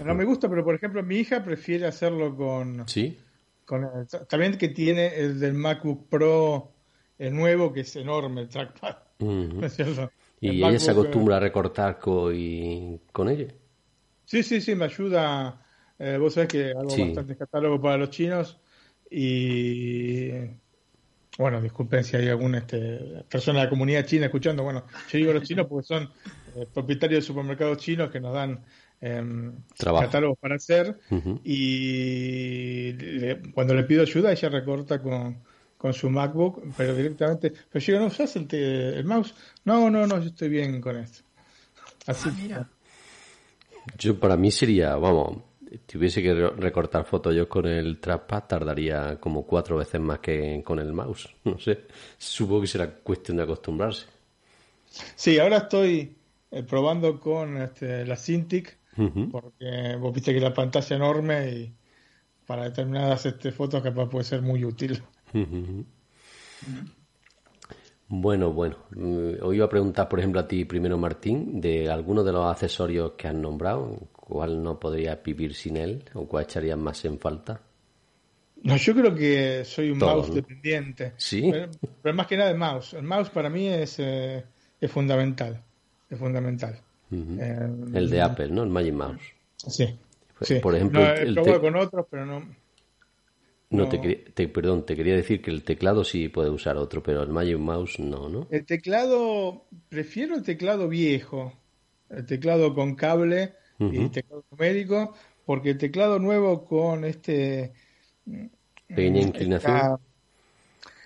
no 0.03 0.15
me 0.15 0.25
gusta, 0.25 0.49
pero 0.49 0.63
por 0.63 0.75
ejemplo 0.75 1.03
mi 1.03 1.17
hija 1.17 1.43
prefiere 1.43 1.85
hacerlo 1.85 2.35
con, 2.35 2.87
¿Sí? 2.87 3.17
con 3.65 3.83
el- 3.83 4.07
también 4.27 4.57
que 4.57 4.69
tiene 4.69 5.15
el 5.15 5.39
del 5.39 5.53
MacBook 5.53 6.07
Pro 6.09 6.71
el 7.17 7.35
nuevo, 7.35 7.71
que 7.71 7.81
es 7.81 7.95
enorme 7.95 8.41
el 8.41 8.49
trackpad. 8.49 8.97
¿Y 10.41 10.63
ella 10.63 10.79
se 10.79 10.91
acostumbra 10.91 11.37
a 11.37 11.39
recortar 11.39 11.99
con, 11.99 12.33
y, 12.35 12.99
con 13.11 13.29
ella? 13.29 13.47
Sí, 14.25 14.43
sí, 14.43 14.59
sí, 14.61 14.75
me 14.75 14.85
ayuda. 14.85 15.64
Eh, 15.99 16.17
vos 16.17 16.33
sabés 16.33 16.49
que 16.49 16.71
hago 16.71 16.87
bastantes 16.87 17.37
catálogos 17.37 17.79
para 17.79 17.97
los 17.97 18.09
chinos 18.09 18.59
y 19.09 20.29
bueno, 21.37 21.61
disculpen 21.61 22.03
si 22.03 22.15
hay 22.15 22.29
alguna 22.29 22.59
este, 22.59 23.23
persona 23.29 23.59
de 23.59 23.65
la 23.65 23.69
comunidad 23.69 24.05
china 24.05 24.25
escuchando. 24.25 24.63
Bueno, 24.63 24.85
yo 25.11 25.17
digo 25.17 25.33
los 25.33 25.43
chinos 25.43 25.67
porque 25.67 25.87
son 25.87 26.09
eh, 26.55 26.65
propietarios 26.73 27.23
de 27.23 27.27
supermercados 27.27 27.77
chinos 27.77 28.09
que 28.09 28.19
nos 28.19 28.33
dan 28.33 28.63
eh, 29.01 29.51
catálogos 29.77 30.37
para 30.39 30.55
hacer. 30.55 30.99
Y 31.43 32.93
cuando 33.51 33.73
le 33.73 33.83
pido 33.83 34.01
ayuda, 34.01 34.31
ella 34.31 34.49
recorta 34.49 35.01
con, 35.01 35.37
con 35.77 35.93
su 35.93 36.09
MacBook, 36.09 36.63
pero 36.77 36.95
directamente. 36.95 37.51
Pero 37.51 37.85
yo 37.85 37.93
digo, 37.93 37.99
¿no 38.05 38.07
usas 38.07 38.35
el, 38.37 38.47
el, 38.53 39.05
mouse? 39.05 39.35
No, 39.65 39.89
no, 39.89 40.07
no, 40.07 40.19
yo 40.19 40.27
estoy 40.27 40.49
bien 40.49 40.79
con 40.79 40.97
esto. 40.97 41.23
Así. 42.07 42.29
Ah, 42.53 42.67
yo, 43.97 44.19
para 44.19 44.37
mí 44.37 44.51
sería, 44.51 44.95
vamos, 44.95 45.39
tuviese 45.85 46.21
que 46.21 46.33
recortar 46.33 47.05
fotos 47.05 47.35
yo 47.35 47.47
con 47.47 47.65
el 47.65 47.99
trackpad 47.99 48.43
tardaría 48.43 49.19
como 49.19 49.45
cuatro 49.45 49.77
veces 49.77 50.01
más 50.01 50.19
que 50.19 50.61
con 50.63 50.79
el 50.79 50.93
mouse. 50.93 51.29
No 51.43 51.59
sé, 51.59 51.85
supongo 52.17 52.61
que 52.61 52.67
será 52.67 52.89
cuestión 52.89 53.37
de 53.37 53.43
acostumbrarse. 53.43 54.05
Sí, 55.15 55.39
ahora 55.39 55.57
estoy 55.57 56.15
eh, 56.51 56.63
probando 56.63 57.19
con 57.19 57.57
este, 57.57 58.05
la 58.05 58.15
Cintiq, 58.15 58.77
porque 59.31 59.97
vos 59.99 60.13
viste 60.13 60.33
que 60.33 60.39
la 60.39 60.53
pantalla 60.53 60.95
enorme 60.95 61.49
y 61.49 61.73
para 62.45 62.63
determinadas 62.63 63.25
este, 63.25 63.51
fotos 63.51 63.83
capaz 63.83 64.07
puede 64.07 64.23
ser 64.23 64.41
muy 64.41 64.63
útil. 64.63 65.01
Bueno, 68.07 68.53
bueno. 68.53 68.77
Mm, 68.91 69.43
hoy 69.43 69.57
iba 69.57 69.65
a 69.65 69.69
preguntar, 69.69 70.07
por 70.07 70.19
ejemplo, 70.19 70.39
a 70.39 70.47
ti 70.47 70.63
primero, 70.65 70.97
Martín, 70.97 71.59
de 71.59 71.89
alguno 71.89 72.23
de 72.23 72.31
los 72.31 72.45
accesorios 72.45 73.13
que 73.17 73.27
has 73.27 73.33
nombrado, 73.33 73.97
¿cuál 74.25 74.61
no 74.61 74.79
podría 74.79 75.15
vivir 75.23 75.53
sin 75.53 75.77
él 75.77 76.03
o 76.13 76.27
cuál 76.27 76.43
echarías 76.43 76.77
más 76.77 77.05
en 77.05 77.19
falta? 77.19 77.61
No, 78.63 78.75
yo 78.77 78.95
creo 78.95 79.13
que 79.13 79.63
soy 79.63 79.91
un 79.91 79.99
mouse 79.99 80.33
dependiente. 80.33 81.13
Sí. 81.17 81.51
Pero, 82.01 82.15
más 82.15 82.25
que 82.25 82.35
nada 82.35 82.49
el 82.49 82.57
mouse. 82.57 82.95
El 82.95 83.03
mouse 83.03 83.29
para 83.29 83.49
mí 83.49 83.67
es, 83.67 83.99
eh, 83.99 84.43
es 84.81 84.91
fundamental. 84.91 85.61
Es 86.09 86.17
fundamental. 86.17 86.79
Eh, 87.11 87.69
el 87.93 88.09
de 88.09 88.21
Apple, 88.21 88.49
¿no? 88.49 88.63
El 88.63 88.69
Magic 88.69 88.93
Mouse. 88.93 89.21
Sí. 89.57 89.99
Por 90.61 90.75
ejemplo, 90.75 91.05
el, 91.13 91.37
he 91.37 91.59
con 91.59 91.75
otros, 91.75 92.07
pero 92.09 92.25
no. 92.25 92.43
No, 93.69 93.89
Te, 93.89 94.47
perdón, 94.47 94.85
te 94.85 94.95
quería 94.95 95.15
decir 95.15 95.41
que 95.41 95.51
el 95.51 95.63
teclado 95.63 96.03
sí 96.03 96.29
puede 96.29 96.49
usar 96.49 96.77
otro, 96.77 97.03
pero 97.03 97.23
el 97.23 97.29
Magic 97.29 97.57
Mouse 97.57 97.99
no, 97.99 98.29
¿no? 98.29 98.47
El 98.51 98.65
teclado, 98.65 99.65
prefiero 99.89 100.35
el 100.35 100.43
teclado 100.43 100.87
viejo, 100.87 101.53
el 102.09 102.25
teclado 102.25 102.73
con 102.73 102.95
cable 102.95 103.53
y 103.79 104.09
teclado 104.09 104.43
numérico, 104.51 105.13
porque 105.45 105.71
el 105.71 105.77
teclado 105.77 106.19
nuevo 106.19 106.65
con 106.65 107.05
este... 107.05 107.73
Pequeña 108.87 109.21
mm, 109.21 109.27
inclinación. 109.27 109.99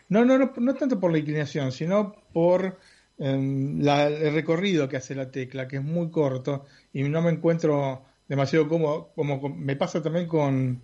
No, 0.10 0.26
no, 0.26 0.38
no, 0.38 0.52
no 0.58 0.76
tanto 0.76 1.00
por 1.00 1.12
la 1.12 1.20
inclinación, 1.20 1.72
sino 1.72 2.16
por 2.34 2.80
em, 3.18 3.80
el 3.88 4.34
recorrido 4.34 4.90
que 4.90 4.98
hace 4.98 5.16
la 5.16 5.30
tecla, 5.30 5.68
que 5.68 5.78
es 5.78 5.84
muy 5.84 6.10
corto 6.10 6.66
y 6.94 7.04
no 7.04 7.22
me 7.22 7.32
encuentro 7.32 8.06
demasiado 8.28 8.68
cómodo, 8.68 9.12
como 9.16 9.50
me 9.50 9.76
pasa 9.76 10.02
también 10.02 10.28
con 10.28 10.82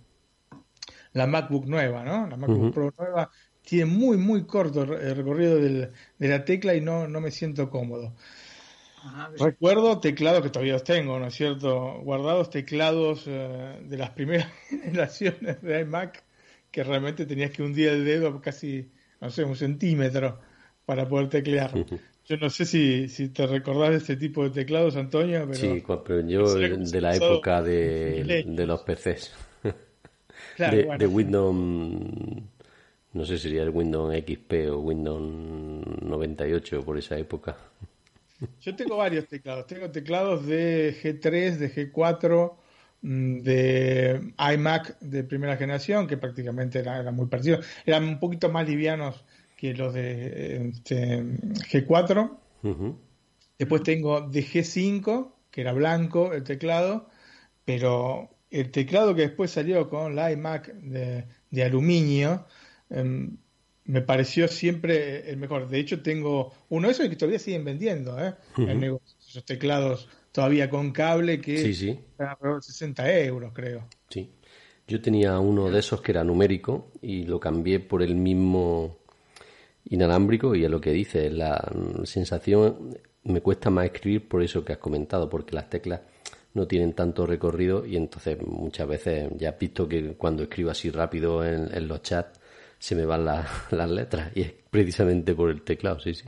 la 1.12 1.26
MacBook 1.26 1.66
nueva, 1.66 2.04
¿no? 2.04 2.26
La 2.28 2.36
MacBook 2.36 2.74
Pro 2.74 2.94
nueva 2.98 3.30
tiene 3.62 3.86
muy, 3.86 4.16
muy 4.16 4.44
corto 4.44 4.82
el 4.82 5.16
recorrido 5.16 5.56
de 5.56 5.90
la 6.18 6.44
tecla 6.44 6.74
y 6.74 6.80
no, 6.80 7.08
no 7.08 7.20
me 7.20 7.30
siento 7.30 7.68
cómodo. 7.68 8.14
Recuerdo 9.38 10.00
teclados 10.00 10.42
que 10.42 10.50
todavía 10.50 10.74
los 10.74 10.84
tengo, 10.84 11.18
¿no 11.18 11.26
es 11.26 11.34
cierto? 11.34 12.00
Guardados 12.02 12.50
teclados 12.50 13.24
eh, 13.26 13.80
de 13.82 13.96
las 13.96 14.10
primeras 14.10 14.50
generaciones 14.68 15.62
de 15.62 15.80
iMac 15.80 16.22
que 16.70 16.84
realmente 16.84 17.26
tenías 17.26 17.50
que 17.50 17.62
hundir 17.62 17.88
el 17.88 18.04
dedo 18.04 18.40
casi, 18.40 18.90
no 19.20 19.30
sé, 19.30 19.44
un 19.44 19.56
centímetro 19.56 20.40
para 20.84 21.08
poder 21.08 21.28
teclear. 21.28 21.72
Yo 22.26 22.36
no 22.38 22.50
sé 22.50 22.64
si, 22.64 23.08
si 23.08 23.28
te 23.28 23.46
recordás 23.46 23.90
de 23.90 23.96
este 23.96 24.16
tipo 24.16 24.44
de 24.44 24.50
teclados, 24.50 24.96
Antonio. 24.96 25.46
Pero 25.46 25.54
sí, 25.54 25.82
pero 26.04 26.28
yo 26.28 26.54
de 26.54 27.00
la 27.00 27.14
época 27.14 27.62
de, 27.62 28.44
de 28.46 28.66
los 28.66 28.82
PCs 28.82 29.32
de, 30.58 31.06
Windows, 31.06 31.54
no 33.12 33.24
sé 33.24 33.36
si 33.36 33.44
sería 33.44 33.62
el 33.62 33.70
Windows 33.70 34.14
XP 34.14 34.70
o 34.70 34.78
Windows 34.78 35.22
98 36.02 36.82
por 36.84 36.98
esa 36.98 37.18
época. 37.18 37.56
Yo 38.60 38.76
tengo 38.76 38.96
varios 38.96 39.26
teclados. 39.26 39.66
Tengo 39.66 39.90
teclados 39.90 40.46
de 40.46 40.94
G3, 41.02 41.56
de 41.56 41.92
G4, 41.92 42.56
mm, 43.02 43.38
de 43.40 44.32
iMac 44.54 44.98
de 45.00 45.24
primera 45.24 45.56
generación, 45.56 46.06
que 46.06 46.16
prácticamente 46.16 46.80
eran 46.80 47.14
muy 47.14 47.26
parecidos. 47.26 47.66
Eran 47.84 48.04
un 48.04 48.18
poquito 48.18 48.50
más 48.50 48.68
livianos 48.68 49.24
que 49.56 49.74
los 49.74 49.94
de 49.94 50.68
este, 50.68 51.22
G4. 51.22 52.38
Después 53.58 53.82
tengo 53.82 54.20
de 54.20 54.44
G5, 54.44 55.32
que 55.50 55.60
era 55.62 55.72
blanco 55.72 56.34
el 56.34 56.44
teclado, 56.44 57.08
pero 57.64 58.28
el 58.50 58.70
teclado 58.70 59.14
que 59.14 59.22
después 59.22 59.50
salió 59.50 59.88
con 59.88 60.14
la 60.14 60.30
iMac 60.30 60.72
de, 60.74 61.64
aluminio 61.64 62.46
em, 62.90 63.38
me 63.86 64.02
pareció 64.02 64.48
siempre 64.48 65.30
el 65.30 65.36
mejor. 65.36 65.68
De 65.68 65.78
hecho, 65.78 66.02
tengo 66.02 66.52
uno 66.68 66.88
de 66.88 66.92
esos 66.92 67.08
que 67.08 67.16
todavía 67.16 67.38
siguen 67.38 67.64
vendiendo 67.64 68.18
¿eh? 68.18 68.34
Esos 69.26 69.44
teclados 69.44 70.08
todavía 70.32 70.68
con 70.68 70.92
cable 70.92 71.40
que 71.40 71.58
sí, 71.58 71.74
sí. 71.74 71.98
alrededor 72.18 72.60
de 72.60 72.66
60 72.66 73.18
euros, 73.20 73.52
creo. 73.54 73.88
Sí. 74.10 74.30
Yo 74.88 75.00
tenía 75.00 75.38
uno 75.40 75.70
de 75.70 75.80
esos 75.80 76.00
que 76.00 76.12
era 76.12 76.22
numérico 76.22 76.92
y 77.02 77.24
lo 77.24 77.40
cambié 77.40 77.80
por 77.80 78.02
el 78.02 78.14
mismo 78.14 78.98
inalámbrico 79.88 80.54
y 80.54 80.64
es 80.64 80.70
lo 80.70 80.80
que 80.80 80.92
dice, 80.92 81.30
la 81.30 81.72
sensación 82.04 82.96
me 83.24 83.40
cuesta 83.40 83.70
más 83.70 83.86
escribir 83.86 84.28
por 84.28 84.42
eso 84.42 84.64
que 84.64 84.74
has 84.74 84.78
comentado, 84.78 85.28
porque 85.28 85.54
las 85.54 85.68
teclas 85.68 86.00
no 86.54 86.66
tienen 86.66 86.94
tanto 86.94 87.26
recorrido 87.26 87.84
y 87.84 87.96
entonces 87.96 88.38
muchas 88.40 88.88
veces 88.88 89.28
ya 89.36 89.50
he 89.50 89.56
visto 89.58 89.88
que 89.88 90.14
cuando 90.14 90.44
escribo 90.44 90.70
así 90.70 90.90
rápido 90.90 91.44
en, 91.44 91.88
los 91.88 92.02
chats 92.02 92.40
se 92.78 92.94
me 92.94 93.04
van 93.04 93.24
las 93.24 93.90
letras 93.90 94.32
y 94.34 94.42
es 94.42 94.52
precisamente 94.70 95.34
por 95.34 95.50
el 95.50 95.62
teclado, 95.62 96.00
sí, 96.00 96.14
sí. 96.14 96.24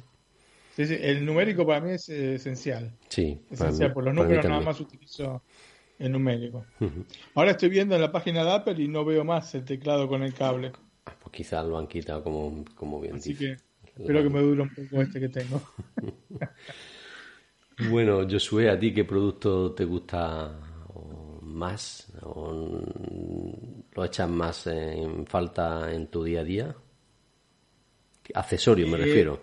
Sí, 0.76 0.86
sí, 0.86 0.96
el 1.00 1.26
numérico 1.26 1.66
para 1.66 1.80
mí 1.80 1.90
es 1.90 2.08
eh, 2.08 2.34
esencial. 2.36 2.92
Sí, 3.08 3.40
esencial. 3.50 3.92
por 3.92 4.04
los 4.04 4.14
números 4.14 4.44
nada 4.44 4.60
más 4.60 4.80
utilizo 4.80 5.42
el 5.98 6.12
numérico. 6.12 6.64
Ahora 7.34 7.50
estoy 7.50 7.68
viendo 7.68 7.96
en 7.96 8.00
la 8.00 8.12
página 8.12 8.44
de 8.44 8.52
Apple 8.52 8.76
y 8.78 8.86
no 8.86 9.04
veo 9.04 9.24
más 9.24 9.52
el 9.56 9.64
teclado 9.64 10.06
con 10.06 10.22
el 10.22 10.34
cable. 10.34 10.70
Ah, 11.04 11.16
pues 11.18 11.32
quizás 11.32 11.66
lo 11.66 11.78
han 11.78 11.88
quitado 11.88 12.22
como, 12.22 12.64
como 12.76 13.00
bien 13.00 13.16
Así 13.16 13.34
que 13.34 13.56
espero 13.96 14.22
que 14.22 14.30
me 14.30 14.40
dure 14.40 14.62
un 14.62 14.68
poco 14.72 15.02
este 15.02 15.18
que 15.20 15.28
tengo. 15.28 15.60
Bueno, 17.90 18.26
Josué, 18.28 18.70
¿a 18.70 18.76
ti 18.76 18.92
qué 18.92 19.04
producto 19.04 19.72
te 19.72 19.84
gusta 19.84 20.67
más? 21.58 22.06
¿O 22.22 22.52
¿Lo 23.92 24.04
echas 24.04 24.30
más 24.30 24.66
en 24.66 25.26
falta 25.26 25.92
en 25.92 26.06
tu 26.06 26.24
día 26.24 26.40
a 26.40 26.44
día? 26.44 26.76
Accesorio, 28.34 28.86
me 28.86 28.94
eh, 28.98 29.04
refiero. 29.04 29.42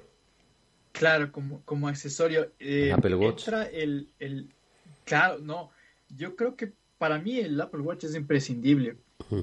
Claro, 0.92 1.32
como, 1.32 1.62
como 1.66 1.88
accesorio. 1.88 2.54
Eh, 2.60 2.92
Apple 2.92 3.16
Watch. 3.16 3.48
el, 3.74 4.10
el, 4.20 4.50
claro, 5.04 5.40
no. 5.40 5.72
Yo 6.10 6.36
creo 6.36 6.56
que 6.56 6.74
para 6.98 7.20
mí 7.20 7.38
el 7.40 7.60
Apple 7.60 7.82
Watch 7.82 8.06
es 8.06 8.16
imprescindible. 8.16 8.98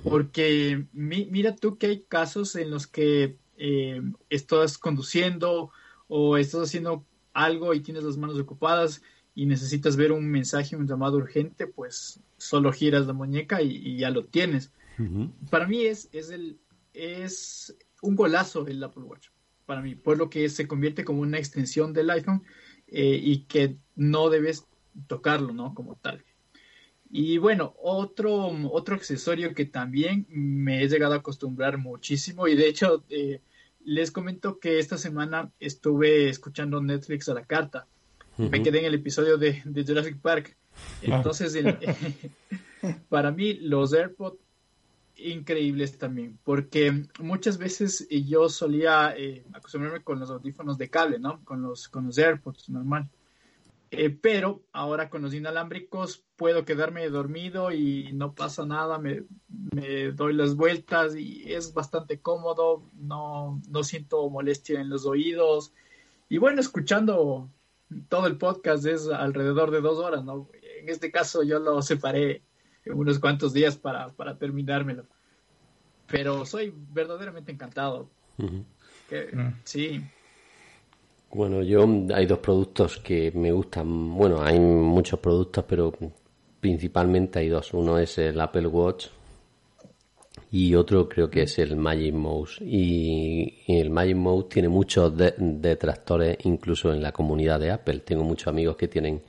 Porque 0.04 0.86
mira 0.92 1.56
tú 1.56 1.78
que 1.78 1.86
hay 1.86 2.02
casos 2.02 2.56
en 2.56 2.70
los 2.70 2.86
que 2.86 3.36
eh, 3.56 4.02
estás 4.28 4.78
conduciendo 4.78 5.70
o 6.08 6.36
estás 6.36 6.62
haciendo 6.62 7.04
algo 7.32 7.72
y 7.74 7.80
tienes 7.80 8.04
las 8.04 8.16
manos 8.16 8.38
ocupadas 8.38 9.02
y 9.34 9.46
necesitas 9.46 9.96
ver 9.96 10.12
un 10.12 10.28
mensaje, 10.28 10.76
un 10.76 10.86
llamado 10.86 11.16
urgente, 11.16 11.66
pues 11.66 12.20
solo 12.36 12.72
giras 12.72 13.06
la 13.06 13.12
muñeca 13.12 13.62
y, 13.62 13.96
ya 13.96 14.10
lo 14.10 14.24
tienes. 14.24 14.72
Para 15.50 15.66
mí 15.66 15.82
es, 15.84 16.08
es, 16.12 16.30
el, 16.30 16.58
es 16.92 17.74
un 18.02 18.14
golazo 18.14 18.66
el 18.66 18.82
Apple 18.84 19.04
Watch, 19.04 19.28
para 19.66 19.80
mí, 19.80 19.94
por 19.94 20.18
lo 20.18 20.30
que 20.30 20.48
se 20.48 20.68
convierte 20.68 21.04
como 21.04 21.22
una 21.22 21.38
extensión 21.38 21.92
del 21.92 22.10
iPhone 22.10 22.42
eh, 22.88 23.18
y 23.20 23.44
que 23.44 23.76
no 23.96 24.28
debes 24.28 24.66
tocarlo, 25.06 25.52
¿no? 25.52 25.74
Como 25.74 25.96
tal. 25.96 26.22
Y 27.10 27.38
bueno, 27.38 27.74
otro, 27.82 28.48
otro 28.70 28.94
accesorio 28.94 29.54
que 29.54 29.64
también 29.64 30.26
me 30.28 30.82
he 30.82 30.88
llegado 30.88 31.14
a 31.14 31.18
acostumbrar 31.18 31.78
muchísimo 31.78 32.48
y 32.48 32.54
de 32.54 32.68
hecho... 32.68 33.04
Eh, 33.08 33.40
les 33.84 34.10
comento 34.10 34.58
que 34.58 34.78
esta 34.78 34.96
semana 34.96 35.50
estuve 35.58 36.28
escuchando 36.28 36.80
Netflix 36.80 37.28
a 37.28 37.34
la 37.34 37.44
carta. 37.44 37.86
Me 38.50 38.62
quedé 38.62 38.80
en 38.80 38.84
el 38.86 38.94
episodio 38.94 39.36
de, 39.38 39.62
Jurassic 39.62 40.18
Park. 40.20 40.56
Ah. 41.08 41.16
Entonces, 41.16 41.54
para 43.08 43.30
mí, 43.30 43.54
los 43.54 43.92
AirPods 43.92 44.38
increíbles 45.16 45.98
también, 45.98 46.38
porque 46.42 47.06
muchas 47.20 47.58
veces 47.58 48.08
yo 48.10 48.48
solía 48.48 49.14
eh, 49.16 49.44
acostumbrarme 49.52 50.02
con 50.02 50.18
los 50.18 50.30
audífonos 50.30 50.78
de 50.78 50.90
cable, 50.90 51.18
¿no? 51.18 51.44
Con 51.44 51.62
los, 51.62 51.88
con 51.88 52.06
los 52.06 52.18
AirPods, 52.18 52.70
normal. 52.70 53.08
Eh, 53.94 54.08
pero 54.08 54.62
ahora 54.72 55.10
con 55.10 55.20
los 55.20 55.34
inalámbricos 55.34 56.24
puedo 56.36 56.64
quedarme 56.64 57.06
dormido 57.10 57.72
y 57.72 58.10
no 58.14 58.34
pasa 58.34 58.64
nada, 58.64 58.98
me, 58.98 59.24
me, 59.48 60.12
doy 60.12 60.32
las 60.32 60.56
vueltas 60.56 61.14
y 61.14 61.52
es 61.52 61.74
bastante 61.74 62.18
cómodo, 62.18 62.88
no, 62.94 63.60
no 63.68 63.84
siento 63.84 64.30
molestia 64.30 64.80
en 64.80 64.88
los 64.88 65.04
oídos. 65.04 65.74
Y 66.30 66.38
bueno, 66.38 66.62
escuchando 66.62 67.50
todo 68.08 68.26
el 68.26 68.36
podcast 68.36 68.86
es 68.86 69.08
alrededor 69.08 69.70
de 69.70 69.80
dos 69.80 69.98
horas, 69.98 70.24
¿no? 70.24 70.48
En 70.80 70.88
este 70.88 71.10
caso 71.10 71.42
yo 71.42 71.58
lo 71.58 71.82
separé 71.82 72.42
en 72.84 72.94
unos 72.94 73.18
cuantos 73.18 73.52
días 73.52 73.76
para, 73.76 74.08
para 74.08 74.36
terminármelo. 74.36 75.06
Pero 76.06 76.44
soy 76.44 76.74
verdaderamente 76.92 77.52
encantado. 77.52 78.10
que, 79.08 79.28
mm. 79.32 79.60
Sí. 79.64 80.02
Bueno, 81.32 81.62
yo 81.62 81.86
hay 82.14 82.26
dos 82.26 82.40
productos 82.40 82.98
que 82.98 83.32
me 83.32 83.52
gustan. 83.52 84.14
Bueno, 84.14 84.42
hay 84.42 84.60
muchos 84.60 85.18
productos, 85.20 85.64
pero 85.66 85.92
principalmente 86.60 87.38
hay 87.38 87.48
dos. 87.48 87.72
Uno 87.72 87.98
es 87.98 88.18
el 88.18 88.40
Apple 88.40 88.66
Watch 88.66 89.06
y 90.50 90.74
otro 90.74 91.08
creo 91.08 91.30
que 91.30 91.42
es 91.42 91.58
el 91.58 91.76
Magic 91.76 92.14
Mouse. 92.14 92.58
Y, 92.60 93.64
el 93.68 93.90
Magic 93.90 94.16
Mouse 94.16 94.48
tiene 94.48 94.68
muchos 94.68 95.12
detractores 95.16 96.38
incluso 96.44 96.92
en 96.92 97.02
la 97.02 97.12
comunidad 97.12 97.60
de 97.60 97.70
Apple. 97.70 98.00
Tengo 98.00 98.24
muchos 98.24 98.48
amigos 98.48 98.76
que 98.76 98.88
tienen 98.88 99.22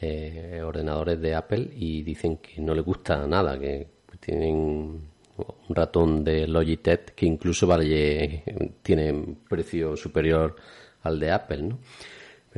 eh, 0.00 0.60
ordenadores 0.64 1.20
de 1.20 1.34
Apple 1.34 1.70
y 1.74 2.02
dicen 2.02 2.36
que 2.38 2.60
no 2.60 2.74
les 2.74 2.84
gusta 2.84 3.26
nada, 3.26 3.58
que 3.58 3.86
tienen 4.20 4.54
un 4.54 5.74
ratón 5.74 6.24
de 6.24 6.46
Logitech 6.46 7.14
que 7.14 7.26
incluso 7.26 7.66
vale 7.66 8.44
tiene 8.82 9.36
precio 9.48 9.96
superior 9.96 10.56
al 11.02 11.18
de 11.18 11.30
Apple, 11.30 11.62
¿no? 11.62 11.78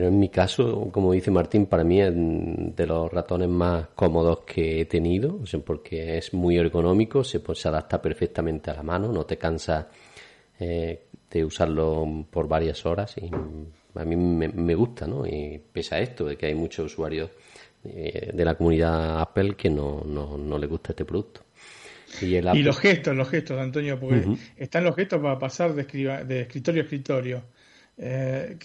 Pero 0.01 0.09
en 0.09 0.19
mi 0.19 0.31
caso, 0.31 0.89
como 0.91 1.13
dice 1.13 1.31
Martín, 1.31 1.67
para 1.67 1.85
mí 1.85 2.01
es 2.01 2.11
de 2.15 2.87
los 2.87 3.13
ratones 3.13 3.51
más 3.51 3.89
cómodos 3.95 4.41
que 4.47 4.81
he 4.81 4.85
tenido, 4.87 5.41
porque 5.63 6.17
es 6.17 6.33
muy 6.33 6.57
ergonómico, 6.57 7.23
se, 7.23 7.41
pues, 7.41 7.59
se 7.59 7.69
adapta 7.69 8.01
perfectamente 8.01 8.71
a 8.71 8.77
la 8.77 8.83
mano, 8.83 9.13
no 9.13 9.27
te 9.27 9.37
cansa 9.37 9.91
eh, 10.59 11.03
de 11.31 11.45
usarlo 11.45 12.25
por 12.31 12.49
varias 12.49 12.87
horas 12.87 13.15
y 13.19 13.31
a 13.31 14.05
mí 14.07 14.17
me, 14.17 14.75
gusta, 14.75 15.07
¿no? 15.07 15.27
Y 15.27 15.61
pese 15.71 15.97
a 15.97 16.01
esto, 16.01 16.25
de 16.25 16.39
que 16.39 16.47
hay 16.47 16.55
muchos 16.55 16.87
usuarios 16.87 17.29
eh, 17.85 18.31
de 18.33 18.43
la 18.47 18.55
comunidad 18.55 19.21
Apple 19.21 19.55
que 19.55 19.69
no, 19.69 20.03
no, 20.07 20.39
no 20.39 20.57
les 20.57 20.71
gusta 20.71 20.93
este 20.93 21.05
producto. 21.05 21.43
Y, 22.23 22.41
los 22.41 22.79
gestos, 22.79 23.15
los 23.15 23.29
gestos, 23.29 23.61
Antonio, 23.61 24.01
porque 24.01 24.25
están 24.57 24.83
los 24.83 24.97
gestos 24.97 25.21
para 25.21 25.39
pasar 25.39 25.75
de, 25.75 25.85
de 26.25 26.41
escritorio 26.41 26.81
a 26.81 26.85
escritorio 26.85 27.43
eh, 28.03 28.57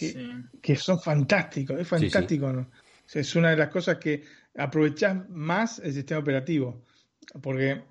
que, 0.62 0.76
son 0.78 0.98
fantásticos, 0.98 1.78
es 1.78 1.86
fantástico. 1.86 2.54
¿no? 2.54 2.70
es 3.14 3.36
una 3.36 3.50
de 3.50 3.58
las 3.58 3.68
cosas 3.68 3.98
que 3.98 4.24
aprovechas 4.56 5.28
más 5.30 5.80
el 5.80 5.94
sistema 5.94 6.22
operativo, 6.22 6.86
porque 7.42 7.82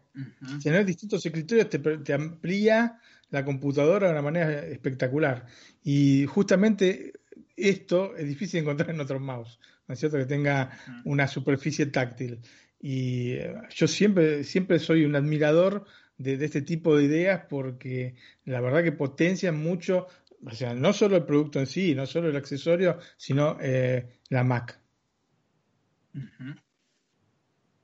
tener 0.62 0.86
distintos 0.86 1.26
escritorios 1.26 1.68
te, 1.68 2.12
amplía 2.14 2.98
la 3.28 3.44
computadora 3.44 4.06
de 4.06 4.12
una 4.14 4.22
manera 4.22 4.64
espectacular. 4.64 5.44
Y 5.82 6.24
justamente 6.24 7.12
esto 7.56 8.16
es 8.16 8.26
difícil 8.26 8.52
de 8.52 8.60
encontrar 8.60 8.88
en 8.88 9.00
otros 9.00 9.20
mouse, 9.20 9.60
¿no 9.86 9.92
es 9.92 10.00
cierto? 10.00 10.16
Que 10.16 10.24
tenga 10.24 10.70
una 11.04 11.28
superficie 11.28 11.84
táctil. 11.86 12.40
Y 12.80 13.32
eh, 13.32 13.54
yo 13.68 13.86
siempre, 13.86 14.44
siempre 14.44 14.78
soy 14.78 15.04
un 15.04 15.14
admirador 15.14 15.84
de, 16.16 16.38
de, 16.38 16.46
este 16.46 16.62
tipo 16.62 16.96
de 16.96 17.04
ideas 17.04 17.42
porque 17.50 18.14
la 18.46 18.62
verdad 18.62 18.82
que 18.82 18.92
potencian 18.92 19.58
mucho 19.58 20.06
o 20.46 20.50
sea, 20.50 20.74
no 20.74 20.92
solo 20.92 21.16
el 21.16 21.24
producto 21.24 21.58
en 21.58 21.66
sí, 21.66 21.94
no 21.94 22.06
solo 22.06 22.28
el 22.28 22.36
accesorio, 22.36 22.98
sino 23.16 23.56
eh, 23.60 24.20
la 24.30 24.44
Mac. 24.44 24.78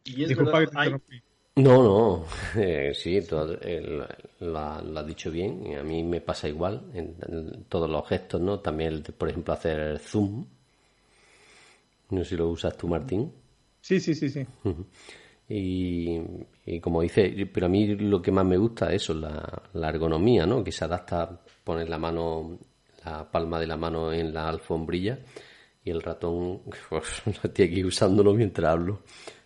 Disculpa 0.05 0.61
que 0.61 0.67
te 0.67 0.79
interrumpí. 0.79 1.23
No, 1.57 1.83
no, 1.83 2.27
eh, 2.57 2.93
sí, 2.95 3.21
todo, 3.23 3.59
lo, 4.41 4.59
has 4.59 5.07
dicho 5.07 5.31
bien. 5.31 5.77
A 5.79 5.83
mí 5.83 6.03
me 6.03 6.21
pasa 6.21 6.49
igual 6.49 6.91
en, 6.95 7.65
todos 7.69 7.91
los 7.91 8.07
gestos, 8.09 8.41
¿no? 8.41 8.61
También, 8.61 9.03
por 9.17 9.29
ejemplo, 9.29 9.55
hacer 9.55 9.99
zoom. 9.99 10.47
No 12.11 12.25
sé 12.25 12.31
si 12.31 12.37
lo 12.37 12.49
usas 12.49 12.77
tú, 12.77 12.89
Martín. 12.89 13.33
Sí, 13.81 14.01
sí, 14.01 14.15
sí, 14.15 14.29
sí. 14.29 14.47
Y, 15.49 16.81
como 16.81 17.03
dice, 17.03 17.49
pero 17.53 17.67
a 17.67 17.69
mí 17.69 17.97
lo 17.97 18.23
que 18.23 18.31
más 18.31 18.47
me 18.47 18.57
gusta 18.57 18.89
es 18.91 19.03
eso, 19.03 19.15
la, 19.15 19.63
la 19.73 19.89
ergonomía, 19.89 20.47
¿no? 20.47 20.63
Que 20.63 20.71
se 20.71 20.85
adapta 20.85 21.41
pones 21.65 21.89
la 21.89 21.99
mano, 21.99 22.59
la 23.05 23.31
palma 23.31 23.59
de 23.59 23.67
la 23.67 23.77
mano 23.77 24.13
en 24.13 24.33
la 24.33 24.49
alfombrilla 24.49 25.19
y 25.85 25.91
el 25.91 26.03
ratón, 26.03 26.63
pues, 26.89 27.23
estoy 27.43 27.65
aquí 27.65 27.85
usándolo 27.85 28.35
mientras 28.35 28.73
hablo 28.73 29.03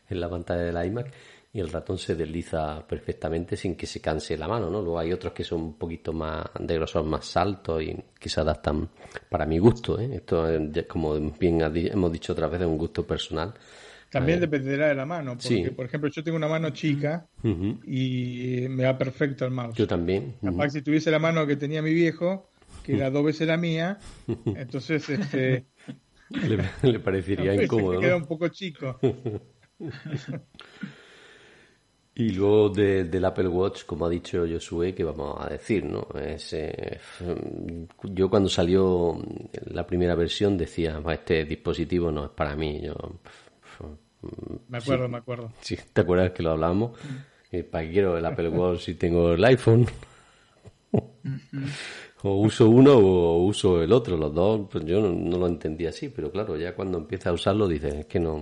en 0.09 0.21
la 0.21 0.29
pantalla 0.29 0.63
del 0.63 0.87
iMac 0.87 1.13
y 1.55 1.61
el 1.61 1.71
ratón 1.71 1.99
se 1.99 2.17
desliza 2.17 2.85
perfectamente 2.85 3.57
sin 3.57 3.77
que 3.77 3.87
se 3.87 4.01
canse 4.01 4.37
la 4.37 4.49
mano, 4.49 4.69
¿no? 4.69 4.83
Luego 4.83 4.99
hay 4.99 5.13
otros 5.13 5.33
que 5.33 5.45
son 5.45 5.61
un 5.61 5.75
poquito 5.75 6.13
más 6.13 6.47
de 6.59 6.75
grosor 6.75 7.05
más 7.05 7.37
alto 7.37 7.81
y 7.81 7.97
que 8.19 8.29
se 8.29 8.41
adaptan 8.41 8.89
para 9.29 9.47
mi 9.47 9.59
gusto, 9.61 10.01
¿eh? 10.01 10.17
Esto, 10.17 10.49
como 10.89 11.15
bien 11.15 11.61
hemos 11.63 12.11
dicho 12.11 12.33
otra 12.33 12.49
vez, 12.49 12.61
es 12.61 12.67
un 12.67 12.77
gusto 12.77 13.07
personal. 13.07 13.55
También 14.15 14.39
dependerá 14.39 14.87
de 14.87 14.95
la 14.95 15.07
mano, 15.07 15.37
porque 15.37 15.73
por 15.73 15.87
ejemplo 15.87 16.09
yo 16.09 16.23
tengo 16.23 16.37
una 16.37 16.47
mano 16.47 16.71
chica 16.71 17.27
y 17.43 18.67
me 18.71 18.85
va 18.85 18.97
perfecto 18.97 19.45
el 19.45 19.51
mouse. 19.51 19.77
Yo 19.77 19.89
también. 19.89 20.37
Capaz 20.41 20.71
si 20.71 20.83
tuviese 20.83 21.11
la 21.11 21.19
mano 21.19 21.45
que 21.49 21.57
tenía 21.57 21.83
mi 21.83 21.93
viejo, 21.93 22.49
que 22.85 22.95
era 22.95 23.11
dos 23.11 23.25
veces 23.25 23.49
la 23.49 23.57
mía, 23.57 23.99
entonces 24.47 25.09
este 25.11 25.67
le, 26.83 27.01
parecería 27.01 27.55
incómodo. 27.63 27.99
queda 27.99 28.17
un 28.17 28.27
poco 28.27 28.47
chico. 28.51 29.01
y 32.15 32.29
luego 32.31 32.69
del 32.69 33.25
Apple 33.25 33.49
Watch, 33.49 33.85
como 33.85 34.07
ha 34.07 34.11
dicho 34.11 34.47
Josué, 34.49 34.95
que 34.95 35.03
vamos 35.03 35.45
a 35.45 35.49
decir, 35.49 35.85
¿no? 35.85 36.07
Es, 36.21 36.53
eh, 36.53 37.01
yo 38.05 38.31
cuando 38.31 38.49
salió 38.49 39.21
la 39.73 39.85
primera 39.85 40.15
versión 40.15 40.57
decía, 40.57 41.03
este 41.11 41.45
dispositivo 41.45 42.13
no 42.13 42.27
es 42.27 42.31
para 42.31 42.55
mí. 42.55 42.81
Yo, 42.81 42.95
me 44.69 44.79
acuerdo, 44.79 45.09
me 45.09 45.19
acuerdo. 45.19 45.53
Sí, 45.61 45.77
¿te 45.93 46.01
acuerdas 46.01 46.33
que 46.33 46.43
lo 46.43 46.53
hablamos? 46.53 46.93
Mm. 46.93 47.57
Eh, 47.57 47.63
¿Para 47.63 47.85
qué 47.85 47.93
quiero 47.93 48.19
el 48.19 48.25
Apple 48.25 48.49
Watch 48.49 48.81
si 48.81 48.95
tengo 48.95 49.33
el 49.33 49.45
iPhone? 49.45 49.87
o 52.25 52.37
uso 52.37 52.69
uno 52.69 52.97
o 52.97 53.45
uso 53.45 53.83
el 53.83 53.93
otro, 53.93 54.17
los 54.17 54.35
dos, 54.35 54.67
pues 54.71 54.85
yo 54.85 55.01
no, 55.01 55.39
lo 55.39 55.47
entendía 55.47 55.91
así, 55.91 56.09
pero 56.09 56.31
claro, 56.31 56.57
ya 56.57 56.75
cuando 56.75 56.99
empieza 56.99 57.31
a 57.31 57.33
usarlo 57.33 57.69
dices, 57.69 57.95
es 57.95 58.07
que 58.07 58.19
no, 58.19 58.41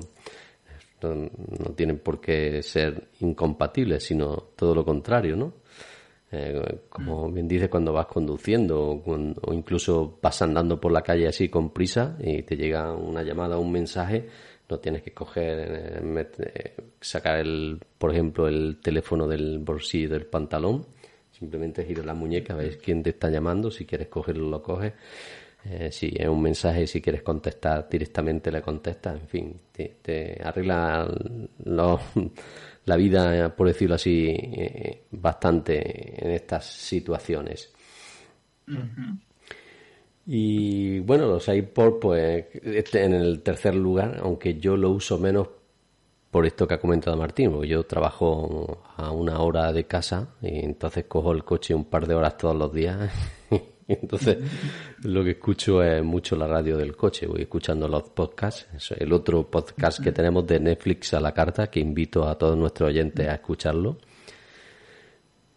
no, 1.02 1.72
tienen 1.74 1.98
por 1.98 2.20
qué 2.20 2.62
ser 2.62 3.08
incompatibles, 3.20 4.04
sino 4.04 4.36
todo 4.56 4.74
lo 4.74 4.84
contrario, 4.84 5.36
¿no? 5.36 5.54
Eh, 6.30 6.84
como 6.88 7.28
mm. 7.28 7.34
bien 7.34 7.48
dices, 7.48 7.68
cuando 7.68 7.92
vas 7.92 8.06
conduciendo 8.06 8.80
o, 8.80 9.34
o, 9.42 9.52
incluso 9.52 10.18
vas 10.22 10.40
andando 10.40 10.80
por 10.80 10.90
la 10.90 11.02
calle 11.02 11.28
así 11.28 11.48
con 11.50 11.70
prisa 11.70 12.16
y 12.20 12.42
te 12.42 12.56
llega 12.56 12.94
una 12.94 13.22
llamada 13.22 13.58
o 13.58 13.60
un 13.60 13.72
mensaje, 13.72 14.28
no 14.72 14.78
tienes 14.78 15.02
que 15.02 15.12
coger, 15.12 16.00
eh, 16.02 16.26
eh, 16.38 16.76
sacar 16.98 17.38
el, 17.40 17.78
por 17.98 18.10
ejemplo, 18.10 18.48
el 18.48 18.78
teléfono 18.82 19.28
del 19.28 19.58
bolsillo 19.58 20.08
del 20.08 20.24
pantalón, 20.24 20.86
simplemente 21.30 21.84
giras 21.84 22.06
la 22.06 22.14
muñeca, 22.14 22.54
ves 22.54 22.78
quién 22.78 23.02
te 23.02 23.10
está 23.10 23.28
llamando, 23.28 23.70
si 23.70 23.84
quieres 23.84 24.08
cogerlo 24.08 24.48
lo 24.48 24.62
coges, 24.62 24.94
eh, 25.66 25.92
si 25.92 26.10
es 26.16 26.26
un 26.26 26.40
mensaje, 26.40 26.86
si 26.86 27.02
quieres 27.02 27.22
contestar 27.22 27.86
directamente 27.88 28.50
le 28.50 28.62
contestas, 28.62 29.20
en 29.20 29.28
fin, 29.28 29.60
te, 29.70 30.40
arregla 30.42 31.06
la 32.84 32.96
vida, 32.96 33.54
por 33.54 33.66
decirlo 33.68 33.96
así, 33.96 34.34
bastante 35.10 36.24
en 36.24 36.30
estas 36.32 36.64
situaciones. 36.64 37.72
Y 40.26 41.00
bueno, 41.00 41.26
los 41.26 41.48
iPod, 41.48 41.98
pues 41.98 42.46
este 42.62 43.04
en 43.04 43.14
el 43.14 43.42
tercer 43.42 43.74
lugar, 43.74 44.20
aunque 44.22 44.58
yo 44.58 44.76
lo 44.76 44.90
uso 44.90 45.18
menos 45.18 45.48
por 46.30 46.46
esto 46.46 46.66
que 46.66 46.74
ha 46.74 46.80
comentado 46.80 47.16
Martín, 47.16 47.50
porque 47.52 47.68
yo 47.68 47.84
trabajo 47.84 48.82
a 48.96 49.10
una 49.10 49.40
hora 49.40 49.72
de 49.72 49.84
casa 49.84 50.34
y 50.40 50.64
entonces 50.64 51.04
cojo 51.04 51.32
el 51.32 51.44
coche 51.44 51.74
un 51.74 51.84
par 51.84 52.06
de 52.06 52.14
horas 52.14 52.38
todos 52.38 52.56
los 52.56 52.72
días. 52.72 53.10
entonces 53.88 54.38
lo 55.02 55.24
que 55.24 55.32
escucho 55.32 55.82
es 55.82 56.02
mucho 56.02 56.36
la 56.36 56.46
radio 56.46 56.76
del 56.76 56.96
coche, 56.96 57.26
voy 57.26 57.42
escuchando 57.42 57.88
los 57.88 58.04
podcasts, 58.04 58.92
el 58.96 59.12
otro 59.12 59.50
podcast 59.50 60.02
que 60.02 60.12
tenemos 60.12 60.46
de 60.46 60.60
Netflix 60.60 61.12
a 61.14 61.20
la 61.20 61.34
carta, 61.34 61.66
que 61.66 61.80
invito 61.80 62.26
a 62.26 62.38
todos 62.38 62.56
nuestros 62.56 62.88
oyentes 62.88 63.28
a 63.28 63.34
escucharlo 63.34 63.98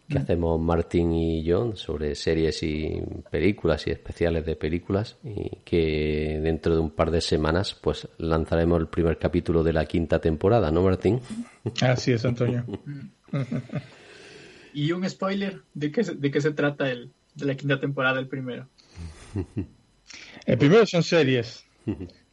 que 0.07 0.17
hacemos 0.19 0.61
Martín 0.61 1.13
y 1.13 1.43
John 1.49 1.75
sobre 1.75 2.13
series 2.15 2.61
y 2.63 3.01
películas 3.29 3.87
y 3.87 3.91
especiales 3.91 4.45
de 4.45 4.55
películas 4.55 5.17
y 5.23 5.49
que 5.63 6.39
dentro 6.41 6.75
de 6.75 6.79
un 6.79 6.91
par 6.91 7.09
de 7.09 7.21
semanas 7.21 7.73
pues 7.73 8.07
lanzaremos 8.17 8.79
el 8.79 8.87
primer 8.87 9.17
capítulo 9.17 9.63
de 9.63 9.73
la 9.73 9.85
quinta 9.85 10.19
temporada, 10.19 10.71
¿no 10.71 10.83
Martín? 10.83 11.21
Así 11.81 12.11
es, 12.11 12.23
Antonio. 12.25 12.65
y 14.73 14.91
un 14.91 15.09
spoiler 15.09 15.61
de 15.73 15.91
qué, 15.91 16.03
de 16.03 16.31
qué 16.31 16.41
se 16.41 16.51
trata 16.51 16.89
el, 16.91 17.11
de 17.33 17.45
la 17.45 17.55
quinta 17.55 17.79
temporada, 17.79 18.19
el 18.19 18.27
primero. 18.27 18.67
El 20.45 20.57
primero 20.57 20.85
son 20.85 21.01
series. 21.01 21.65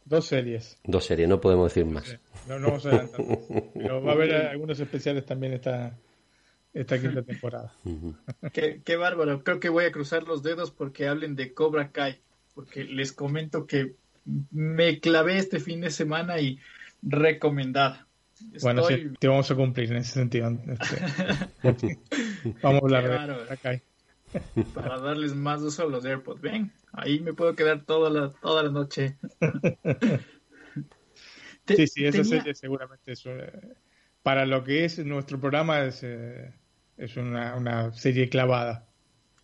Dos 0.05 0.25
series. 0.25 0.77
Dos 0.83 1.05
series, 1.05 1.27
no 1.27 1.41
podemos 1.41 1.73
decir 1.73 1.91
más. 1.91 2.17
No, 2.47 2.59
no 2.59 2.67
vamos 2.67 2.85
a 2.85 2.89
adelantar 2.89 3.25
más. 3.25 3.39
Pero 3.73 4.03
va 4.03 4.11
a 4.11 4.15
haber 4.15 4.35
algunos 4.35 4.79
especiales 4.79 5.25
también 5.25 5.53
esta, 5.53 5.97
esta 6.73 6.99
quinta 6.99 7.21
temporada. 7.21 7.73
qué, 8.51 8.81
qué 8.83 8.95
bárbaro. 8.95 9.43
Creo 9.43 9.59
que 9.59 9.69
voy 9.69 9.85
a 9.85 9.91
cruzar 9.91 10.23
los 10.23 10.43
dedos 10.43 10.71
porque 10.71 11.07
hablen 11.07 11.35
de 11.35 11.53
Cobra 11.53 11.91
Kai. 11.91 12.19
Porque 12.55 12.83
les 12.83 13.11
comento 13.11 13.65
que 13.65 13.95
me 14.51 14.99
clavé 14.99 15.37
este 15.37 15.59
fin 15.59 15.81
de 15.81 15.91
semana 15.91 16.39
y 16.39 16.59
recomendada. 17.01 18.07
Bueno, 18.61 18.83
sí, 18.83 19.11
te 19.19 19.27
vamos 19.27 19.49
a 19.49 19.55
cumplir 19.55 19.91
en 19.91 19.97
ese 19.97 20.13
sentido. 20.13 20.51
Este, 21.63 21.63
vamos 22.61 22.81
a 22.81 22.85
hablar 22.85 23.27
de 23.27 23.33
Cobra 23.33 23.57
Kai. 23.57 23.81
Para 24.73 24.99
darles 24.99 25.35
más 25.35 25.61
uso 25.61 25.83
a 25.83 25.85
los 25.85 26.05
AirPods. 26.05 26.41
Ven, 26.41 26.71
ahí 26.91 27.19
me 27.19 27.33
puedo 27.33 27.55
quedar 27.55 27.85
toda 27.85 28.09
la, 28.09 28.29
toda 28.29 28.63
la 28.63 28.71
noche. 28.71 29.17
sí, 31.67 31.87
sí, 31.87 32.05
esa 32.05 32.23
serie 32.23 32.55
seguramente 32.55 33.11
es 33.11 33.23
para 34.23 34.45
lo 34.45 34.63
que 34.63 34.85
es 34.85 35.05
nuestro 35.05 35.39
programa 35.39 35.83
es, 35.83 36.01
eh, 36.03 36.53
es 36.97 37.17
una, 37.17 37.55
una, 37.55 37.91
serie 37.93 38.29
clavada. 38.29 38.85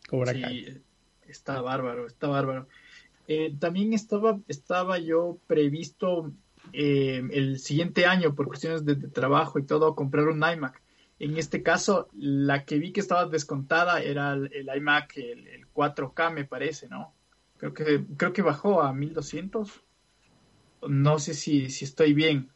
Cobra 0.07 0.33
sí, 0.33 0.81
está 1.27 1.61
bárbaro, 1.61 2.07
está 2.07 2.27
bárbaro. 2.27 2.67
Eh, 3.27 3.55
también 3.59 3.93
estaba, 3.93 4.39
estaba 4.47 4.97
yo 4.97 5.37
previsto 5.45 6.31
eh, 6.73 7.21
el 7.31 7.59
siguiente 7.59 8.05
año, 8.05 8.35
por 8.35 8.47
cuestiones 8.47 8.85
de, 8.85 8.95
trabajo 8.95 9.59
y 9.59 9.65
todo, 9.65 9.95
comprar 9.95 10.27
un 10.27 10.43
iMac. 10.43 10.81
En 11.19 11.37
este 11.37 11.61
caso, 11.61 12.07
la 12.13 12.63
que 12.65 12.79
vi 12.79 12.91
que 12.91 13.01
estaba 13.01 13.25
descontada 13.25 14.01
era 14.01 14.33
el, 14.33 14.69
iMac, 14.75 15.17
el, 15.17 15.67
4K, 15.73 16.33
me 16.33 16.45
parece, 16.45 16.87
¿no? 16.87 17.13
Creo 17.57 17.73
que, 17.73 18.05
creo 18.15 18.33
que 18.33 18.41
bajó 18.41 18.81
a 18.81 18.93
1200. 18.93 19.83
No 20.87 21.19
sé 21.19 21.33
si, 21.33 21.69
si 21.69 21.83
estoy 21.83 22.13
bien, 22.13 22.49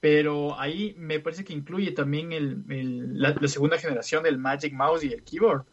pero 0.00 0.58
ahí 0.58 0.94
me 0.98 1.18
parece 1.20 1.44
que 1.44 1.52
incluye 1.52 1.92
también 1.92 2.32
el, 2.32 3.18
la, 3.20 3.34
segunda 3.48 3.78
generación 3.78 4.22
del 4.22 4.38
Magic 4.38 4.72
Mouse 4.72 5.04
y 5.04 5.12
el 5.12 5.22
keyboard. 5.22 5.64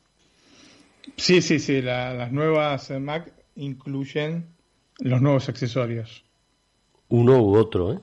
Sí, 1.16 1.42
sí, 1.42 1.60
sí, 1.60 1.82
las 1.82 2.32
nuevas 2.32 2.90
Mac 3.00 3.32
incluyen 3.56 4.48
los 5.00 5.22
nuevos 5.22 5.48
accesorios. 5.50 6.26
Uno 7.10 7.40
u 7.42 7.56
otro, 7.56 7.94
¿eh? 7.94 8.00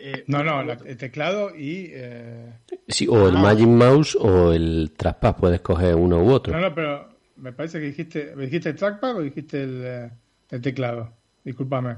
eh 0.00 0.24
no, 0.28 0.44
no, 0.44 0.60
el 0.60 0.96
teclado 0.96 1.54
y... 1.56 1.90
Eh... 1.92 2.52
Sí, 2.86 3.08
o 3.08 3.28
el 3.28 3.36
ah. 3.36 3.40
Magic 3.40 3.66
Mouse 3.66 4.16
o 4.20 4.52
el 4.52 4.92
Trackpad, 4.96 5.36
puedes 5.36 5.60
coger 5.60 5.96
uno 5.96 6.22
u 6.22 6.30
otro. 6.30 6.52
No, 6.52 6.60
no, 6.60 6.72
pero 6.72 7.08
me 7.36 7.52
parece 7.52 7.80
que 7.80 7.86
dijiste, 7.86 8.36
dijiste 8.36 8.68
el 8.68 8.76
Trackpad 8.76 9.16
o 9.16 9.22
dijiste 9.22 9.62
el, 9.62 9.82
eh, 9.84 10.10
el 10.50 10.60
teclado? 10.62 11.12
Discúlpame. 11.42 11.96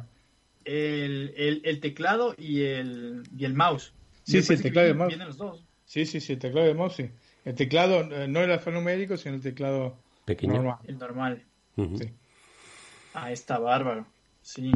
El, 0.65 1.33
el, 1.37 1.63
el, 1.65 1.81
teclado 1.81 2.35
y 2.37 2.63
el, 2.63 3.23
y 3.37 3.45
el 3.45 3.55
mouse. 3.55 3.95
Sí, 4.25 4.43
sí, 4.43 4.55
el 4.55 4.63
teclado 4.63 4.89
y 4.89 4.91
el 4.91 4.97
mouse. 4.97 5.65
Sí, 5.85 6.07
sí, 6.07 6.21
sí, 6.21 6.35
el 6.35 6.39
teclado 6.39 6.67
y 6.67 6.71
el 6.71 6.77
mouse, 6.77 6.95
sí. 6.97 7.11
El 7.45 7.55
teclado 7.55 8.05
no 8.29 8.41
el 8.41 8.51
alfanumérico, 8.51 9.17
sino 9.17 9.37
el 9.37 9.41
teclado 9.41 9.97
Pequeño. 10.25 10.79
El 10.87 10.99
normal. 10.99 11.43
sí. 11.77 12.13
Ah, 13.15 13.33
está 13.33 13.59
bárbaro. 13.59 14.07
Sí. 14.43 14.73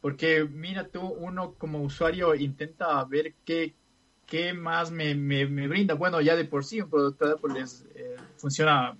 Porque 0.00 0.44
mira 0.44 0.86
tú, 0.88 1.00
uno 1.00 1.54
como 1.54 1.82
usuario 1.82 2.34
intenta 2.34 3.02
ver 3.04 3.34
qué, 3.44 3.74
qué 4.26 4.52
más 4.52 4.90
me, 4.90 5.14
me, 5.14 5.46
brinda. 5.46 5.94
Bueno, 5.94 6.20
ya 6.20 6.36
de 6.36 6.44
por 6.44 6.64
sí 6.64 6.80
un 6.80 6.90
producto 6.90 7.26
de 7.26 7.32
Apple 7.32 7.64
eh, 7.94 8.16
funciona 8.36 8.96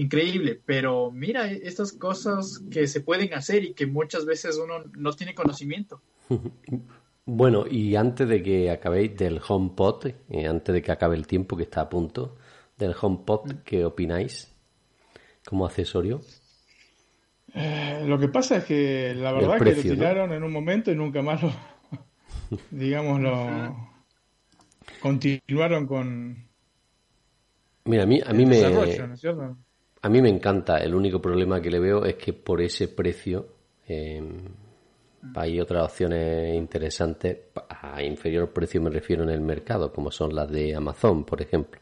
increíble, 0.00 0.60
pero 0.64 1.10
mira 1.10 1.50
e, 1.50 1.60
estas 1.64 1.92
cosas 1.92 2.62
que 2.70 2.86
se 2.86 3.00
pueden 3.00 3.34
hacer 3.34 3.64
y 3.64 3.74
que 3.74 3.86
muchas 3.86 4.24
veces 4.24 4.58
uno 4.62 4.84
no 4.96 5.12
tiene 5.12 5.34
conocimiento. 5.34 6.00
Bueno, 7.30 7.66
y 7.70 7.94
antes 7.94 8.26
de 8.26 8.42
que 8.42 8.70
acabéis 8.70 9.14
del 9.14 9.38
HomePod, 9.46 10.06
eh, 10.30 10.46
antes 10.46 10.72
de 10.72 10.80
que 10.80 10.92
acabe 10.92 11.14
el 11.14 11.26
tiempo 11.26 11.58
que 11.58 11.64
está 11.64 11.82
a 11.82 11.88
punto 11.90 12.38
del 12.78 12.94
HomePod, 12.98 13.56
¿qué 13.66 13.84
opináis? 13.84 14.50
como 15.48 15.64
accesorio? 15.64 16.20
Eh, 17.54 18.04
lo 18.06 18.18
que 18.18 18.28
pasa 18.28 18.58
es 18.58 18.64
que 18.64 19.14
la 19.14 19.32
verdad 19.32 19.56
es 19.66 19.82
que 19.82 19.88
lo 19.88 19.94
tiraron 19.94 20.32
en 20.32 20.42
un 20.42 20.52
momento 20.52 20.92
y 20.92 20.94
nunca 20.94 21.22
más 21.22 21.42
lo, 21.42 21.50
digamos, 22.70 23.20
lo 23.20 23.90
continuaron 25.00 25.86
con. 25.86 26.48
Mira, 27.84 28.02
a 28.02 28.06
mí, 28.06 28.20
a 28.24 28.32
mí 28.34 28.44
me. 28.44 28.60
A 30.00 30.08
mí 30.08 30.22
me 30.22 30.28
encanta. 30.28 30.78
El 30.78 30.94
único 30.94 31.20
problema 31.20 31.60
que 31.60 31.70
le 31.70 31.80
veo 31.80 32.04
es 32.04 32.16
que 32.16 32.32
por 32.32 32.60
ese 32.60 32.88
precio 32.88 33.46
em, 33.86 34.36
hay 35.34 35.60
otras 35.60 35.84
opciones 35.84 36.54
interesantes. 36.54 37.38
A 37.68 38.02
inferior 38.02 38.52
precio 38.52 38.80
me 38.80 38.90
refiero 38.90 39.22
en 39.22 39.30
el 39.30 39.40
mercado, 39.40 39.92
como 39.92 40.10
son 40.10 40.34
las 40.34 40.50
de 40.50 40.74
Amazon, 40.74 41.24
por 41.24 41.42
ejemplo, 41.42 41.80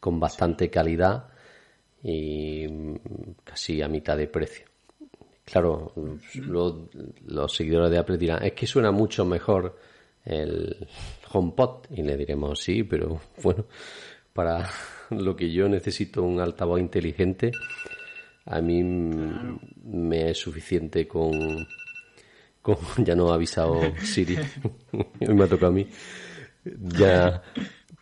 con 0.00 0.18
bastante 0.18 0.70
calidad 0.70 1.28
y 2.02 2.66
casi 3.44 3.82
a 3.82 3.88
mitad 3.88 4.16
de 4.16 4.28
precio. 4.28 4.66
Claro, 5.44 5.92
los 7.26 7.54
seguidores 7.54 7.90
de 7.90 7.98
Apple 7.98 8.18
dirán, 8.18 8.42
es 8.44 8.52
que 8.52 8.66
suena 8.66 8.90
mucho 8.90 9.24
mejor 9.24 9.78
el 10.24 10.88
HomePod. 11.32 11.86
Y 11.90 12.02
le 12.02 12.16
diremos, 12.16 12.60
sí, 12.60 12.82
pero 12.82 13.20
bueno, 13.42 13.66
para 14.32 14.68
lo 15.10 15.36
que 15.36 15.50
yo 15.52 15.68
necesito 15.68 16.22
un 16.22 16.40
altavoz 16.40 16.80
inteligente, 16.80 17.52
a 18.44 18.60
mí 18.60 18.82
me 18.82 20.30
es 20.30 20.38
suficiente 20.38 21.06
con, 21.06 21.66
con 22.62 22.76
ya 23.04 23.14
no 23.14 23.30
ha 23.30 23.34
avisado 23.34 23.80
Siri, 24.02 24.36
hoy 24.92 25.06
me 25.34 25.44
ha 25.44 25.48
tocado 25.48 25.68
a 25.68 25.74
mí, 25.74 25.86
ya 26.64 27.42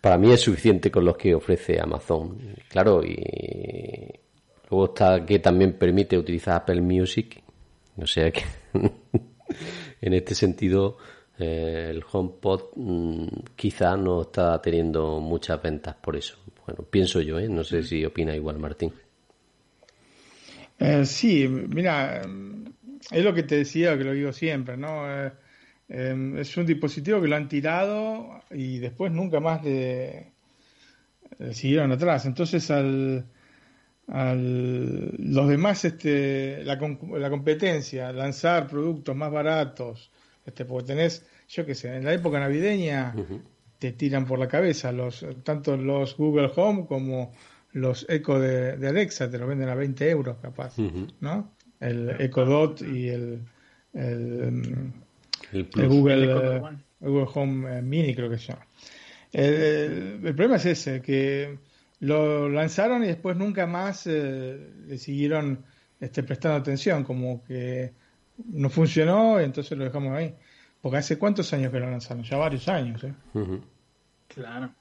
para 0.05 0.19
mí 0.19 0.31
es 0.33 0.43
suficiente 0.43 0.90
con 0.90 1.05
los 1.05 1.17
que 1.17 1.35
ofrece 1.35 1.81
Amazon. 1.81 2.38
Claro, 2.69 3.03
y 3.03 4.07
luego 4.71 4.85
está 4.87 5.25
que 5.25 5.38
también 5.38 5.79
permite 5.79 6.19
utilizar 6.19 6.57
Apple 6.57 6.83
Music. 6.83 7.43
O 7.97 8.07
sea 8.07 8.31
que 8.31 8.43
en 10.03 10.12
este 10.12 10.35
sentido 10.35 10.99
eh, 11.38 11.88
el 11.88 12.05
HomePod 12.11 12.77
mm, 12.77 13.27
quizá 13.57 13.97
no 13.97 14.23
está 14.23 14.61
teniendo 14.61 15.21
muchas 15.21 15.62
ventas 15.62 15.95
por 15.97 16.17
eso. 16.17 16.37
Bueno, 16.66 16.83
pienso 16.90 17.20
yo, 17.20 17.38
¿eh? 17.38 17.48
No 17.48 17.64
sé 17.64 17.83
si 17.83 18.05
opina 18.05 18.35
igual 18.35 18.59
Martín. 18.59 18.92
Eh, 20.79 21.05
sí, 21.05 21.46
mira, 21.48 22.22
es 23.11 23.24
lo 23.24 23.35
que 23.35 23.42
te 23.42 23.57
decía, 23.57 23.96
que 23.96 24.05
lo 24.05 24.12
digo 24.12 24.33
siempre, 24.33 24.77
¿no? 24.77 25.05
Eh, 25.09 25.33
Em, 25.88 26.38
es 26.38 26.57
un 26.57 26.66
dispositivo 26.66 27.20
que 27.20 27.29
lo 27.29 27.37
han 27.37 27.48
tirado 27.48 28.42
y 28.50 28.79
después 28.79 29.12
nunca 29.12 29.40
más 29.40 29.62
le, 29.64 30.33
siguieron 31.53 31.92
atrás. 31.92 32.24
Entonces, 32.27 32.70
al, 32.70 33.27
al 34.09 35.11
los 35.18 35.48
demás, 35.48 35.85
este, 35.85 36.64
la, 36.64 36.77
la, 37.18 37.31
competencia, 37.31 38.12
lanzar 38.12 38.66
productos 38.66 39.14
más 39.14 39.31
baratos, 39.31 40.11
este, 40.46 40.64
porque 40.64 40.88
tenés, 40.88 41.27
yo 41.48 41.66
qué 41.66 41.74
sé, 41.74 41.94
en 41.96 42.05
la 42.05 42.14
época 42.14 42.40
navideña 42.40 43.14
te 43.85 43.92
tiran 43.92 44.25
por 44.25 44.38
la 44.38 44.49
cabeza 44.49 44.92
los 44.92 45.27
tanto 45.42 45.77
los 45.77 46.16
Google 46.16 46.51
Home 46.57 46.87
como 46.87 47.33
los 47.73 48.07
Echo 48.09 48.38
de, 48.38 48.88
Alexa, 48.88 49.31
te 49.31 49.37
lo 49.37 49.47
venden 49.47 49.68
a 49.68 49.75
20 49.75 50.09
euros 50.09 50.38
capaz, 50.40 50.79
¿no? 51.20 51.53
El 51.81 52.16
Echo 52.18 52.47
Dot 52.47 52.81
y 52.81 53.09
el, 53.09 53.40
el 53.92 54.92
el, 55.53 55.88
Google, 55.88 56.79
Google, 57.01 57.27
Home 57.35 57.79
eh, 57.79 57.83
Mini, 57.83 58.14
creo 58.14 58.31
que 58.31 58.38
se 58.38 58.53
llama. 58.53 58.66
El, 59.33 60.20
problema 60.23 60.57
es 60.57 60.64
ese, 60.64 61.03
que 61.03 61.59
lo 62.01 62.49
lanzaron 62.49 63.05
y 63.05 63.09
después 63.09 63.37
nunca 63.37 63.66
más 63.66 64.07
eh, 64.07 64.70
le 64.87 64.97
siguieron 64.97 65.62
este, 66.01 66.23
prestando 66.23 66.57
atención, 66.57 67.05
como 67.05 67.44
que 67.44 67.92
no 68.51 68.70
funcionó 68.70 69.42
y 69.42 69.44
entonces 69.44 69.77
lo 69.77 69.85
dejamos 69.85 70.16
ahí. 70.16 70.35
Porque 70.81 70.99
hace 70.99 71.18
cuántos 71.18 71.53
años 71.53 71.70
que 71.70 71.81
lo 71.81 71.90
lanzaron, 71.90 72.23
ya 72.23 72.38
varios 72.38 72.66
años. 72.68 73.05
¿eh? 73.05 73.12
Claro. 74.35 74.75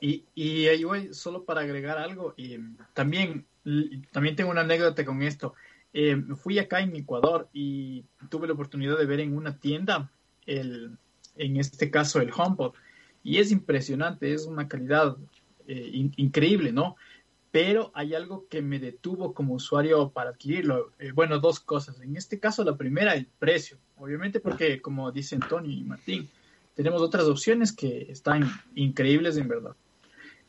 Y, 0.00 0.24
y 0.34 0.66
ahí 0.66 0.84
voy, 0.84 1.12
solo 1.12 1.44
para 1.44 1.62
agregar 1.62 1.98
algo, 1.98 2.34
y 2.36 2.56
también, 2.94 3.46
también 4.12 4.36
tengo 4.36 4.50
una 4.50 4.60
anécdota 4.60 5.04
con 5.04 5.22
esto. 5.22 5.54
Eh, 5.92 6.22
fui 6.36 6.58
acá 6.58 6.80
en 6.80 6.94
Ecuador 6.94 7.48
y 7.52 8.04
tuve 8.28 8.46
la 8.46 8.52
oportunidad 8.52 8.98
de 8.98 9.06
ver 9.06 9.20
en 9.20 9.36
una 9.36 9.58
tienda, 9.58 10.10
el, 10.46 10.96
en 11.36 11.56
este 11.56 11.90
caso 11.90 12.20
el 12.20 12.30
HomePod, 12.30 12.74
y 13.24 13.38
es 13.38 13.50
impresionante, 13.50 14.32
es 14.32 14.46
una 14.46 14.68
calidad 14.68 15.16
eh, 15.66 16.10
increíble, 16.16 16.72
¿no? 16.72 16.96
Pero 17.50 17.90
hay 17.94 18.14
algo 18.14 18.46
que 18.48 18.62
me 18.62 18.78
detuvo 18.78 19.32
como 19.32 19.54
usuario 19.54 20.10
para 20.10 20.30
adquirirlo. 20.30 20.92
Eh, 20.98 21.12
bueno, 21.12 21.38
dos 21.40 21.60
cosas. 21.60 22.00
En 22.00 22.14
este 22.16 22.38
caso, 22.38 22.62
la 22.62 22.76
primera, 22.76 23.14
el 23.14 23.26
precio. 23.26 23.78
Obviamente 23.96 24.38
porque, 24.38 24.80
como 24.82 25.10
dicen 25.10 25.40
Tony 25.40 25.78
y 25.78 25.82
Martín, 25.82 26.28
tenemos 26.78 27.02
otras 27.02 27.24
opciones 27.24 27.72
que 27.72 28.06
están 28.08 28.48
increíbles 28.76 29.36
en 29.36 29.48
verdad. 29.48 29.74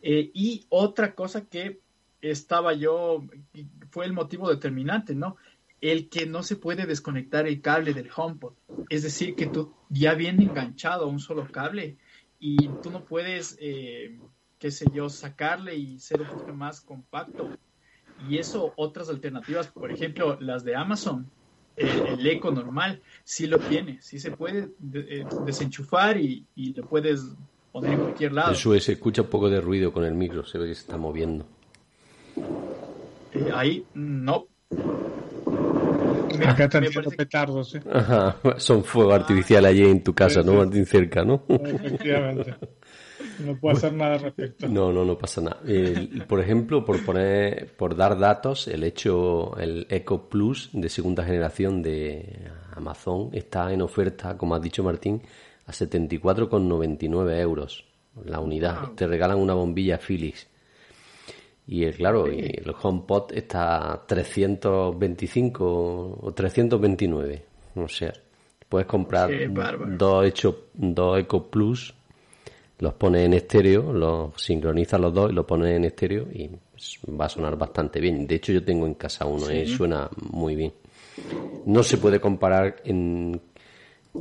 Eh, 0.04 0.30
y 0.32 0.64
otra 0.70 1.16
cosa 1.16 1.48
que 1.48 1.80
estaba 2.22 2.74
yo, 2.74 3.24
fue 3.90 4.06
el 4.06 4.14
motivo 4.14 4.48
determinante, 4.48 5.16
¿no? 5.16 5.38
El 5.82 6.08
que 6.08 6.28
no 6.28 6.44
se 6.44 6.56
puede 6.56 6.86
desconectar 6.86 7.48
el 7.48 7.62
cable 7.62 7.96
del 7.96 8.12
HomePod. 8.16 8.54
Es 8.90 9.02
decir, 9.02 9.34
que 9.34 9.48
tú 9.48 9.74
ya 9.90 10.14
viene 10.14 10.44
enganchado 10.44 11.06
a 11.06 11.08
un 11.08 11.20
solo 11.20 11.48
cable 11.52 11.98
y 12.40 12.68
tú 12.84 12.92
no 12.92 13.06
puedes, 13.06 13.58
eh, 13.60 14.16
qué 14.60 14.70
sé 14.70 14.86
yo, 14.94 15.10
sacarle 15.10 15.78
y 15.78 15.98
ser 15.98 16.22
un 16.22 16.28
poco 16.28 16.54
más 16.54 16.80
compacto. 16.80 17.58
Y 18.30 18.38
eso, 18.38 18.72
otras 18.78 19.10
alternativas, 19.10 19.66
por 19.70 19.92
ejemplo, 19.92 20.38
las 20.40 20.64
de 20.64 20.76
Amazon, 20.76 21.28
el, 21.80 22.28
eco 22.28 22.52
normal, 22.52 23.02
sí 23.24 23.48
lo 23.48 23.58
tiene, 23.60 24.00
sí 24.02 24.20
se 24.20 24.32
puede 24.32 24.70
eh, 24.94 25.26
desenchufar 25.46 26.18
y, 26.18 26.46
y, 26.56 26.74
lo 26.74 26.86
puedes 26.86 27.22
poner 27.72 27.94
en 27.94 28.00
cualquier 28.00 28.34
lado. 28.34 28.52
Eso 28.52 28.78
se 28.80 28.94
escucha 28.94 29.22
un 29.22 29.30
poco 29.30 29.50
de 29.50 29.62
ruido 29.62 29.92
con 29.92 30.04
el 30.04 30.14
micro, 30.14 30.46
se 30.46 30.58
ve 30.58 30.68
que 30.68 30.76
se 30.76 30.82
está 30.82 30.98
moviendo. 30.98 31.46
Eh, 33.34 33.52
ahí 33.54 33.86
no. 33.94 34.48
Acá 36.48 36.66
están 36.66 36.84
haciendo 36.86 37.12
petardos. 37.12 37.76
¿eh? 37.76 37.82
Ajá, 37.92 38.38
son 38.58 38.84
fuego 38.84 39.14
artificial 39.14 39.66
allí 39.66 39.84
en 39.84 40.04
tu 40.04 40.14
casa, 40.14 40.42
¿no, 40.42 40.54
Martín? 40.54 40.86
Cerca, 40.86 41.24
¿no? 41.24 41.44
Efectivamente. 41.48 42.56
No 43.40 43.56
puedo 43.56 43.76
hacer 43.76 43.94
nada 43.94 44.16
al 44.16 44.22
respecto. 44.22 44.68
No, 44.68 44.92
no, 44.92 45.06
no 45.06 45.18
pasa 45.18 45.42
nada. 45.42 45.60
por 46.28 46.40
ejemplo, 46.40 46.84
por 46.84 47.04
poner, 47.06 47.68
por 47.78 47.96
dar 47.96 48.18
datos, 48.18 48.68
el 48.68 48.84
hecho, 48.84 49.58
el 49.58 49.88
Eco 49.90 50.30
Plus 50.30 50.70
de 50.74 50.90
segunda 50.90 51.24
generación 51.24 51.82
de 51.82 52.50
Amazon 52.76 53.30
está 53.34 53.72
en 53.72 53.82
oferta, 53.82 54.38
como 54.38 54.56
has 54.56 54.62
dicho 54.62 54.84
Martín, 54.84 55.22
a 55.66 55.72
74,99 55.72 57.40
euros 57.40 57.86
la 58.26 58.40
unidad. 58.40 58.92
Te 58.96 59.08
regalan 59.08 59.38
una 59.38 59.54
bombilla 59.54 59.98
Philips 59.98 60.49
y 61.72 61.86
eh, 61.86 61.94
claro, 61.94 62.32
y 62.32 62.40
el 62.40 62.74
HomePod 62.82 63.32
está 63.32 63.94
a 63.94 64.08
325 64.08 66.20
o 66.20 66.34
329. 66.34 67.44
O 67.76 67.88
sea, 67.88 68.12
puedes 68.68 68.88
comprar 68.88 69.30
dos, 69.96 70.26
hecho, 70.26 70.70
dos 70.74 71.20
Eco 71.20 71.48
Plus, 71.48 71.94
los 72.80 72.94
pones 72.96 73.28
en 73.28 73.36
estéreo, 73.36 73.94
los 73.94 74.42
sincronizas 74.42 75.00
los 75.00 75.14
dos 75.14 75.30
y 75.30 75.36
los 75.36 75.46
pones 75.46 75.76
en 75.76 75.86
estéreo 75.86 76.28
y 76.34 76.50
va 77.12 77.26
a 77.26 77.30
sonar 77.30 77.56
bastante 77.56 78.00
bien. 78.00 78.26
De 78.26 78.36
hecho, 78.36 78.52
yo 78.52 78.64
tengo 78.64 78.88
en 78.88 78.96
casa 78.96 79.28
uno 79.28 79.52
y 79.52 79.68
suena 79.68 80.10
muy 80.32 80.56
bien. 80.56 80.74
No 81.68 81.84
se 81.84 82.00
puede 82.00 82.20
comparar 82.20 82.78
en 82.84 83.40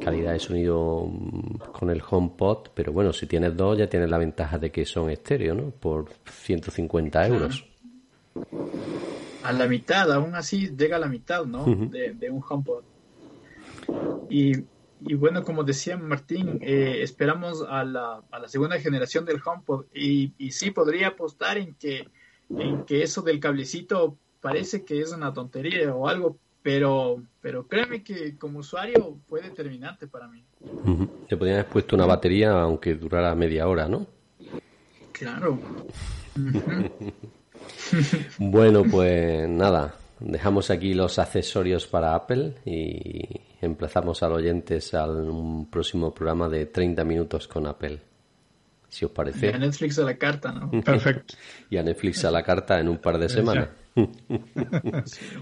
calidad 0.01 0.33
de 0.33 0.39
sonido 0.39 1.11
con 1.73 1.91
el 1.91 2.03
HomePod, 2.09 2.69
pero 2.75 2.93
bueno, 2.93 3.13
si 3.13 3.27
tienes 3.27 3.57
dos 3.57 3.79
ya 3.79 3.89
tienes 3.89 4.11
la 4.11 4.19
ventaja 4.19 4.59
de 4.59 4.71
que 4.71 4.85
son 4.85 5.11
estéreo, 5.11 5.55
¿no? 5.55 5.71
Por 5.71 6.11
150 6.31 7.27
euros. 7.27 7.65
A 9.43 9.53
la 9.53 9.67
mitad, 9.67 10.13
aún 10.13 10.35
así 10.35 10.71
llega 10.77 10.97
a 10.97 11.01
la 11.01 11.09
mitad, 11.09 11.45
¿no? 11.47 11.65
de, 11.65 12.31
un 12.31 12.43
HomePod. 12.47 12.85
Y, 14.29 14.53
y, 15.01 15.15
bueno, 15.15 15.43
como 15.43 15.65
decía 15.65 15.97
Martín, 15.97 16.59
eh, 16.61 16.99
esperamos 17.03 17.65
a 17.67 17.83
la, 17.85 18.23
a 18.31 18.39
la, 18.39 18.49
segunda 18.49 18.79
generación 18.79 19.25
del 19.25 19.41
HomePod 19.43 19.87
y, 19.95 20.35
y 20.37 20.51
sí 20.51 20.71
podría 20.71 21.09
apostar 21.09 21.57
en 21.57 21.75
que, 21.75 22.09
en 22.51 22.85
que 22.85 23.03
eso 23.03 23.23
del 23.23 23.41
cablecito 23.41 24.19
parece 24.41 24.85
que 24.85 25.01
es 25.01 25.13
una 25.13 25.33
tontería 25.33 25.95
o 25.95 26.09
algo, 26.09 26.37
pero, 26.69 27.23
pero 27.41 27.67
créeme 27.67 28.03
que 28.03 28.37
como 28.37 28.59
usuario 28.59 29.17
fue 29.27 29.41
determinante 29.41 30.07
para 30.07 30.29
mí. 30.29 30.45
Te 31.27 31.35
podrían 31.35 31.61
haber 31.61 31.71
puesto 31.71 31.97
una 31.97 32.05
batería 32.05 32.61
aunque 32.61 32.95
durara 32.95 33.35
media 33.35 33.67
hora, 33.67 33.89
¿no? 33.89 34.07
Claro. 35.13 35.59
bueno, 38.39 38.85
pues 38.85 39.49
nada, 39.49 39.95
dejamos 40.21 40.69
aquí 40.69 40.93
los 40.93 41.19
accesorios 41.19 41.87
para 41.87 42.15
Apple 42.15 42.57
y 42.67 43.23
emplazamos 43.63 44.23
a 44.23 44.29
los 44.29 44.37
oyentes 44.37 44.93
a 44.93 45.07
un 45.07 45.71
próximo 45.71 46.13
programa 46.13 46.51
de 46.51 46.67
30 46.67 47.03
minutos 47.03 47.49
con 47.49 47.67
Apple. 47.67 47.99
Si 48.91 49.07
os 49.07 49.11
parece. 49.11 49.47
Y 49.47 49.55
a 49.55 49.59
Netflix 49.59 49.99
a 49.99 50.03
la 50.03 50.19
carta, 50.19 50.53
¿no? 50.53 50.71
Perfecto. 50.83 51.33
y 51.71 51.79
a 51.79 51.83
Netflix 51.83 52.27
a 52.27 52.31
la 52.31 52.43
carta 52.43 52.79
en 52.79 52.91
un 52.91 52.99
par 52.99 53.17
de 53.17 53.31
semanas. 53.31 53.71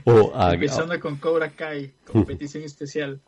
O 0.04 0.32
Empezando 0.52 0.98
con 1.00 1.16
Cobra 1.16 1.50
Kai, 1.50 1.92
competición 2.04 2.64
especial. 2.64 3.20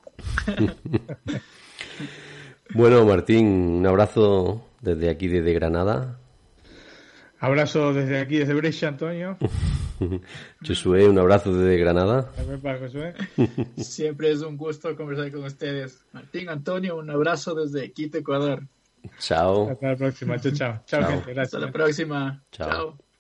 bueno, 2.75 3.05
Martín, 3.05 3.47
un 3.47 3.87
abrazo 3.87 4.65
desde 4.81 5.11
aquí, 5.11 5.29
desde 5.29 5.53
Granada. 5.53 6.19
Abrazo 7.41 7.93
desde 7.93 8.19
aquí, 8.19 8.39
desde 8.39 8.55
Brescia, 8.55 8.89
Antonio. 8.89 9.39
Josué, 10.67 11.09
un 11.09 11.19
abrazo 11.19 11.55
desde 11.55 11.79
Granada. 11.79 12.33
Siempre 13.77 14.33
es 14.33 14.43
un 14.43 14.57
gusto 14.57 14.97
conversar 14.97 15.31
con 15.31 15.45
ustedes. 15.45 16.05
Martín, 16.13 16.49
Antonio, 16.49 16.97
un 16.97 17.11
abrazo 17.11 17.55
desde 17.55 17.93
Quito, 17.93 18.19
Ecuador. 18.19 18.65
Chao. 19.19 19.71
Hasta 19.71 19.89
la 19.89 19.97
próxima. 19.97 20.41
Chao, 20.41 20.53
chao. 20.53 20.83
Chao, 20.87 21.23
Hasta 21.37 21.59
la 21.59 21.71
próxima. 21.71 22.43
chao. 22.51 22.99